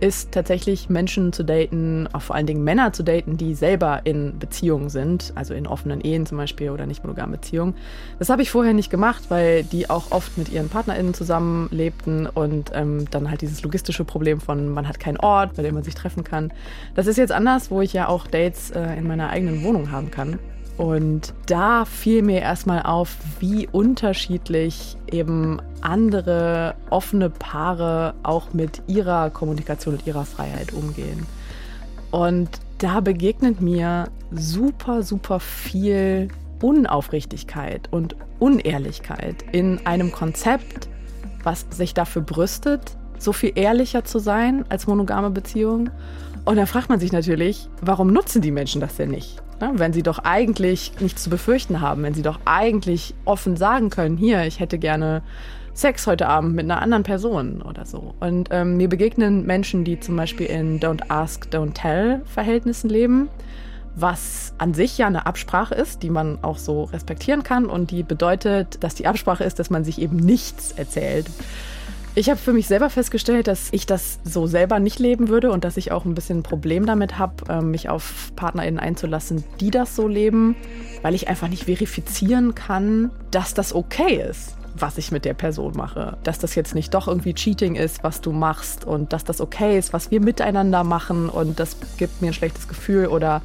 ist 0.01 0.33
tatsächlich 0.33 0.89
Menschen 0.89 1.33
zu 1.33 1.45
daten, 1.45 2.09
auch 2.13 2.23
vor 2.23 2.37
allen 2.37 2.47
Dingen 2.47 2.65
Männer 2.65 2.93
zu 2.93 3.03
daten, 3.03 3.37
die 3.37 3.55
selber 3.55 4.01
in 4.05 4.39
Beziehungen 4.39 4.89
sind, 4.89 5.33
also 5.35 5.55
in 5.55 5.67
offenen 5.67 6.01
Ehen 6.01 6.27
zum 6.27 6.39
Beispiel 6.39 6.71
oder 6.71 6.87
nicht 6.87 7.05
monogamen 7.05 7.33
Beziehungen. 7.33 7.75
Das 8.19 8.29
habe 8.31 8.43
ich 8.43 8.51
vorher 8.51 8.75
nicht 8.75 8.91
gemacht, 8.91 9.25
weil 9.29 9.65
die 9.65 9.91
auch 9.91 10.11
oft 10.11 10.39
mit 10.39 10.51
ihren 10.51 10.69
PartnerInnen 10.69 11.15
zusammenlebten 11.15 12.27
und 12.27 12.71
ähm, 12.75 13.07
dann 13.11 13.31
halt 13.31 13.41
dieses 13.41 13.63
logistische 13.63 14.05
Problem 14.05 14.41
von, 14.41 14.69
man 14.69 14.87
hat 14.89 15.01
keinen 15.01 15.19
Ort, 15.19 15.55
bei 15.57 15.63
dem 15.63 15.75
man 15.75 15.85
sich 15.85 15.95
treffen 15.95 16.25
kann. 16.25 16.53
Das 16.95 17.07
ist 17.07 17.17
jetzt 17.17 17.33
anders, 17.33 17.71
wo 17.71 17.81
ich 17.81 17.93
ja 17.93 18.09
auch 18.09 18.27
Dates 18.27 18.71
äh, 18.71 18.97
in 18.97 19.07
meiner 19.07 19.31
eigenen 19.31 19.63
Wohnung 19.63 19.91
haben 19.91 20.11
kann. 20.11 20.39
Und 20.79 21.35
da 21.47 21.85
fiel 21.85 22.23
mir 22.23 22.41
erstmal 22.41 22.85
auf, 22.85 23.17
wie 23.41 23.67
unterschiedlich 23.67 24.97
eben 25.11 25.61
andere 25.81 26.77
offene 26.89 27.31
Paare 27.31 28.15
auch 28.23 28.55
mit 28.55 28.83
ihrer 28.87 29.31
Kommunikation 29.31 29.97
und 29.97 30.07
ihrer 30.07 30.25
Freiheit 30.25 30.73
umgehen. 30.73 31.27
Und 32.13 32.49
da 32.79 33.01
begegnet 33.01 33.61
mir 33.61 34.09
super, 34.31 35.03
super 35.03 35.41
viel 35.41 36.29
Unaufrichtigkeit 36.63 37.89
und 37.91 38.15
Unehrlichkeit 38.39 39.45
in 39.51 39.85
einem 39.85 40.13
Konzept, 40.13 40.89
was 41.43 41.67
sich 41.71 41.93
dafür 41.93 42.23
brüstet, 42.23 42.97
so 43.19 43.33
viel 43.33 43.53
ehrlicher 43.57 44.05
zu 44.05 44.21
sein 44.21 44.65
als 44.69 44.87
monogame 44.87 45.31
Beziehungen. 45.31 45.91
Und 46.49 46.57
da 46.57 46.65
fragt 46.65 46.89
man 46.89 46.99
sich 46.99 47.13
natürlich, 47.13 47.69
warum 47.83 48.11
nutzen 48.11 48.41
die 48.41 48.51
Menschen 48.51 48.81
das 48.81 48.97
denn 48.97 49.11
nicht? 49.11 49.37
Ne? 49.61 49.71
Wenn 49.75 49.93
sie 49.93 50.03
doch 50.03 50.21
eigentlich 50.21 50.93
nichts 50.99 51.25
zu 51.25 51.29
befürchten 51.29 51.83
haben, 51.83 52.03
wenn 52.03 52.15
sie 52.15 52.23
doch 52.23 52.41
eigentlich 52.47 53.15
offen 53.27 53.59
sagen 53.59 53.91
können, 53.91 54.17
hier, 54.17 54.47
ich 54.47 54.59
hätte 54.59 54.79
gerne 54.79 55.21
Sex 55.75 56.07
heute 56.07 56.27
Abend 56.27 56.55
mit 56.55 56.65
einer 56.65 56.81
anderen 56.81 57.03
Person 57.03 57.61
oder 57.61 57.85
so. 57.85 58.15
Und 58.21 58.49
ähm, 58.51 58.79
mir 58.79 58.89
begegnen 58.89 59.45
Menschen, 59.45 59.85
die 59.85 60.01
zum 60.01 60.17
Beispiel 60.17 60.47
in 60.47 60.81
Don't 60.81 61.11
Ask, 61.11 61.49
Don't 61.53 61.75
Tell 61.75 62.23
Verhältnissen 62.25 62.89
leben, 62.89 63.29
was 63.95 64.55
an 64.57 64.73
sich 64.73 64.97
ja 64.97 65.07
eine 65.07 65.27
Absprache 65.27 65.75
ist, 65.75 66.03
die 66.03 66.09
man 66.09 66.39
auch 66.41 66.57
so 66.57 66.85
respektieren 66.85 67.43
kann 67.43 67.67
und 67.67 67.91
die 67.91 68.03
bedeutet, 68.03 68.83
dass 68.83 68.95
die 68.95 69.07
Absprache 69.07 69.45
ist, 69.45 69.59
dass 69.59 69.69
man 69.69 69.85
sich 69.85 70.01
eben 70.01 70.17
nichts 70.17 70.73
erzählt. 70.73 71.27
Ich 72.19 72.29
habe 72.29 72.41
für 72.41 72.53
mich 72.53 72.67
selber 72.67 72.91
festgestellt, 72.91 73.47
dass 73.47 73.69
ich 73.71 73.87
das 73.87 74.19
so 74.25 74.49
selber 74.49 74.81
nicht 74.81 74.99
leben 74.99 75.29
würde 75.29 75.53
und 75.53 75.63
dass 75.63 75.77
ich 75.77 75.93
auch 75.93 76.05
ein 76.05 76.17
bisschen 76.17 76.41
ein 76.41 76.43
Problem 76.43 76.85
damit 76.85 77.17
habe, 77.17 77.45
ähm, 77.49 77.71
mich 77.71 77.89
auf 77.89 78.33
PartnerInnen 78.35 78.81
einzulassen, 78.81 79.45
die 79.61 79.71
das 79.71 79.95
so 79.95 80.09
leben, 80.09 80.57
weil 81.03 81.15
ich 81.15 81.29
einfach 81.29 81.47
nicht 81.47 81.67
verifizieren 81.67 82.57
kann, 82.57 83.13
dass 83.31 83.55
das 83.55 83.73
okay 83.73 84.21
ist 84.29 84.57
was 84.81 84.97
ich 84.97 85.11
mit 85.11 85.25
der 85.25 85.35
Person 85.35 85.73
mache. 85.77 86.19
Dass 86.23 86.39
das 86.39 86.55
jetzt 86.55 86.73
nicht 86.73 86.95
doch 86.95 87.09
irgendwie 87.09 87.35
Cheating 87.35 87.75
ist, 87.75 88.05
was 88.05 88.21
du 88.21 88.31
machst 88.31 88.85
und 88.85 89.13
dass 89.13 89.25
das 89.25 89.41
okay 89.41 89.77
ist, 89.77 89.93
was 89.93 90.13
wir 90.13 90.21
miteinander 90.21 90.85
machen 90.85 91.29
und 91.29 91.59
das 91.59 91.77
gibt 91.97 92.23
mir 92.23 92.29
ein 92.29 92.35
schlechtes 92.35 92.69
Gefühl 92.69 93.09
oder 93.09 93.43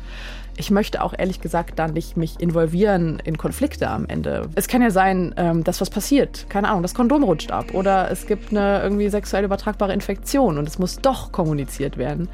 ich 0.58 0.72
möchte 0.72 1.02
auch 1.02 1.14
ehrlich 1.18 1.42
gesagt 1.42 1.80
da 1.80 1.88
nicht 1.88 2.18
mich 2.18 2.40
involvieren 2.40 3.20
in 3.24 3.38
Konflikte 3.38 3.90
am 3.90 4.06
Ende. 4.08 4.50
Es 4.56 4.68
kann 4.68 4.82
ja 4.82 4.92
sein, 4.92 5.34
ähm, 5.38 5.64
dass 5.64 5.82
was 5.82 5.90
passiert. 5.90 6.46
Keine 6.50 6.70
Ahnung, 6.70 6.84
das 6.84 6.94
Kondom 6.94 7.24
rutscht 7.24 7.52
ab 7.52 7.74
oder 7.74 8.12
es 8.12 8.28
gibt 8.28 8.52
eine 8.52 8.82
irgendwie 8.82 9.10
sexuell 9.10 9.44
übertragbare 9.46 9.94
Infektion 9.94 10.58
und 10.58 10.68
es 10.68 10.80
muss 10.80 10.98
doch 10.98 11.32
kommuniziert 11.32 11.98
werden. 11.98 12.30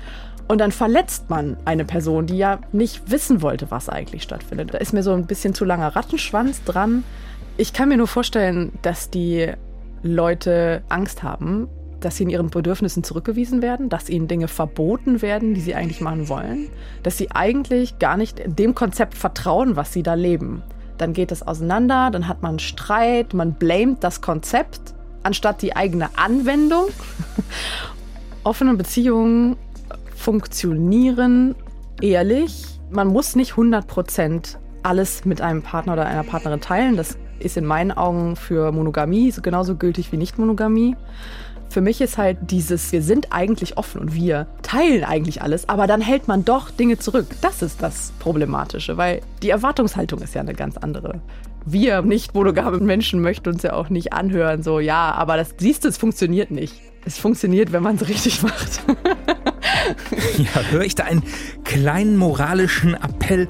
Und 0.47 0.59
dann 0.59 0.71
verletzt 0.71 1.29
man 1.29 1.57
eine 1.65 1.85
Person, 1.85 2.25
die 2.25 2.37
ja 2.37 2.59
nicht 2.71 3.11
wissen 3.11 3.43
wollte, 3.43 3.69
was 3.69 3.87
eigentlich 3.87 4.23
stattfindet. 4.23 4.73
Da 4.73 4.79
ist 4.79 4.93
mir 4.93 5.03
so 5.03 5.13
ein 5.13 5.27
bisschen 5.27 5.53
zu 5.53 5.63
langer 5.63 5.95
Rattenschwanz 5.95 6.63
dran. 6.63 7.03
Ich 7.55 7.71
kann 7.71 7.89
mir 7.89 7.97
nur 7.97 8.07
vorstellen, 8.07 8.71
dass 8.81 9.11
die 9.11 9.51
Leute 10.01 10.81
Angst 10.89 11.23
haben, 11.23 11.67
dass 12.01 12.17
sie 12.17 12.23
in 12.23 12.29
ihren 12.29 12.49
Bedürfnissen 12.49 13.03
zurückgewiesen 13.03 13.61
werden, 13.61 13.89
dass 13.89 14.09
ihnen 14.09 14.27
Dinge 14.27 14.47
verboten 14.47 15.21
werden, 15.21 15.53
die 15.53 15.61
sie 15.61 15.75
eigentlich 15.75 16.01
machen 16.01 16.29
wollen, 16.29 16.69
dass 17.03 17.17
sie 17.17 17.31
eigentlich 17.31 17.99
gar 17.99 18.17
nicht 18.17 18.41
dem 18.45 18.75
Konzept 18.75 19.15
vertrauen, 19.15 19.75
was 19.75 19.93
sie 19.93 20.03
da 20.03 20.13
leben. 20.13 20.63
Dann 20.97 21.13
geht 21.13 21.31
es 21.31 21.45
auseinander, 21.45 22.09
dann 22.11 22.27
hat 22.27 22.41
man 22.41 22.59
Streit, 22.59 23.33
man 23.33 23.53
blamet 23.53 24.03
das 24.03 24.21
Konzept 24.21 24.93
anstatt 25.23 25.61
die 25.61 25.75
eigene 25.75 26.09
Anwendung. 26.17 26.87
Offene 28.43 28.75
Beziehungen 28.75 29.57
funktionieren 30.15 31.55
ehrlich. 32.01 32.79
Man 32.89 33.07
muss 33.07 33.35
nicht 33.35 33.53
100% 33.53 34.57
alles 34.83 35.25
mit 35.25 35.41
einem 35.41 35.61
Partner 35.61 35.93
oder 35.93 36.05
einer 36.05 36.23
Partnerin 36.23 36.61
teilen. 36.61 36.95
Das 36.97 37.17
ist 37.39 37.57
in 37.57 37.65
meinen 37.65 37.91
Augen 37.91 38.35
für 38.35 38.71
Monogamie 38.71 39.33
genauso 39.41 39.75
gültig 39.75 40.11
wie 40.11 40.17
Nicht-Monogamie. 40.17 40.95
Für 41.69 41.81
mich 41.81 42.01
ist 42.01 42.17
halt 42.17 42.37
dieses, 42.41 42.91
wir 42.91 43.03
sind 43.03 43.31
eigentlich 43.31 43.77
offen 43.77 44.01
und 44.01 44.15
wir 44.15 44.47
teilen 44.63 45.03
eigentlich 45.03 45.43
alles, 45.43 45.69
aber 45.69 45.85
dann 45.85 46.01
hält 46.01 46.27
man 46.27 46.43
doch 46.43 46.71
Dinge 46.71 46.97
zurück. 46.97 47.27
Das 47.41 47.61
ist 47.61 47.83
das 47.83 48.11
Problematische, 48.17 48.97
weil 48.97 49.21
die 49.43 49.51
Erwartungshaltung 49.51 50.19
ist 50.21 50.33
ja 50.33 50.41
eine 50.41 50.55
ganz 50.55 50.77
andere. 50.77 51.21
Wir 51.65 52.01
nicht 52.01 52.33
monogame 52.33 52.79
Menschen 52.79 53.21
möchten 53.21 53.49
uns 53.49 53.61
ja 53.61 53.73
auch 53.73 53.89
nicht 53.89 54.13
anhören, 54.13 54.63
so, 54.63 54.79
ja, 54.79 55.11
aber 55.11 55.37
das 55.37 55.53
siehst 55.57 55.83
du, 55.83 55.89
es 55.89 55.97
funktioniert 55.97 56.49
nicht. 56.49 56.73
Es 57.05 57.19
funktioniert, 57.19 57.71
wenn 57.71 57.83
man 57.83 57.95
es 57.95 58.07
richtig 58.07 58.41
macht. 58.41 58.81
ja, 60.37 60.61
höre 60.71 60.83
ich 60.83 60.95
da 60.95 61.03
einen 61.03 61.23
kleinen 61.63 62.17
moralischen 62.17 62.93
Appell 62.93 63.47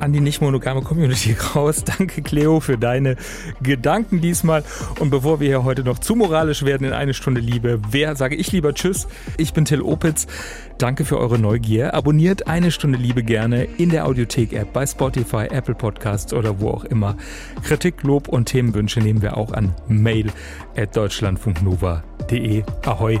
an 0.00 0.12
die 0.12 0.20
nicht 0.20 0.40
monogame 0.40 0.82
Community 0.82 1.36
raus. 1.54 1.84
Danke, 1.84 2.22
Cleo, 2.22 2.60
für 2.60 2.78
deine 2.78 3.16
Gedanken 3.62 4.20
diesmal. 4.20 4.64
Und 5.00 5.10
bevor 5.10 5.40
wir 5.40 5.48
hier 5.48 5.64
heute 5.64 5.82
noch 5.82 5.98
zu 5.98 6.14
moralisch 6.14 6.64
werden 6.64 6.86
in 6.86 6.92
eine 6.92 7.14
Stunde 7.14 7.40
Liebe, 7.40 7.80
wer 7.90 8.16
sage 8.16 8.36
ich 8.36 8.52
lieber 8.52 8.74
Tschüss? 8.74 9.06
Ich 9.36 9.52
bin 9.52 9.64
Till 9.64 9.82
Opitz. 9.82 10.26
Danke 10.78 11.04
für 11.04 11.18
eure 11.18 11.38
Neugier. 11.38 11.94
Abonniert 11.94 12.46
eine 12.46 12.70
Stunde 12.70 12.98
Liebe 12.98 13.22
gerne 13.22 13.64
in 13.78 13.90
der 13.90 14.06
Audiothek-App 14.06 14.72
bei 14.72 14.86
Spotify, 14.86 15.46
Apple 15.50 15.74
Podcasts 15.74 16.34
oder 16.34 16.60
wo 16.60 16.70
auch 16.70 16.84
immer. 16.84 17.16
Kritik, 17.62 18.02
Lob 18.02 18.28
und 18.28 18.46
Themenwünsche 18.46 19.00
nehmen 19.00 19.22
wir 19.22 19.36
auch 19.36 19.52
an 19.52 19.74
mail 19.88 20.30
at 20.76 20.94
deutschlandfunknova.de. 20.94 22.64
Ahoi! 22.84 23.20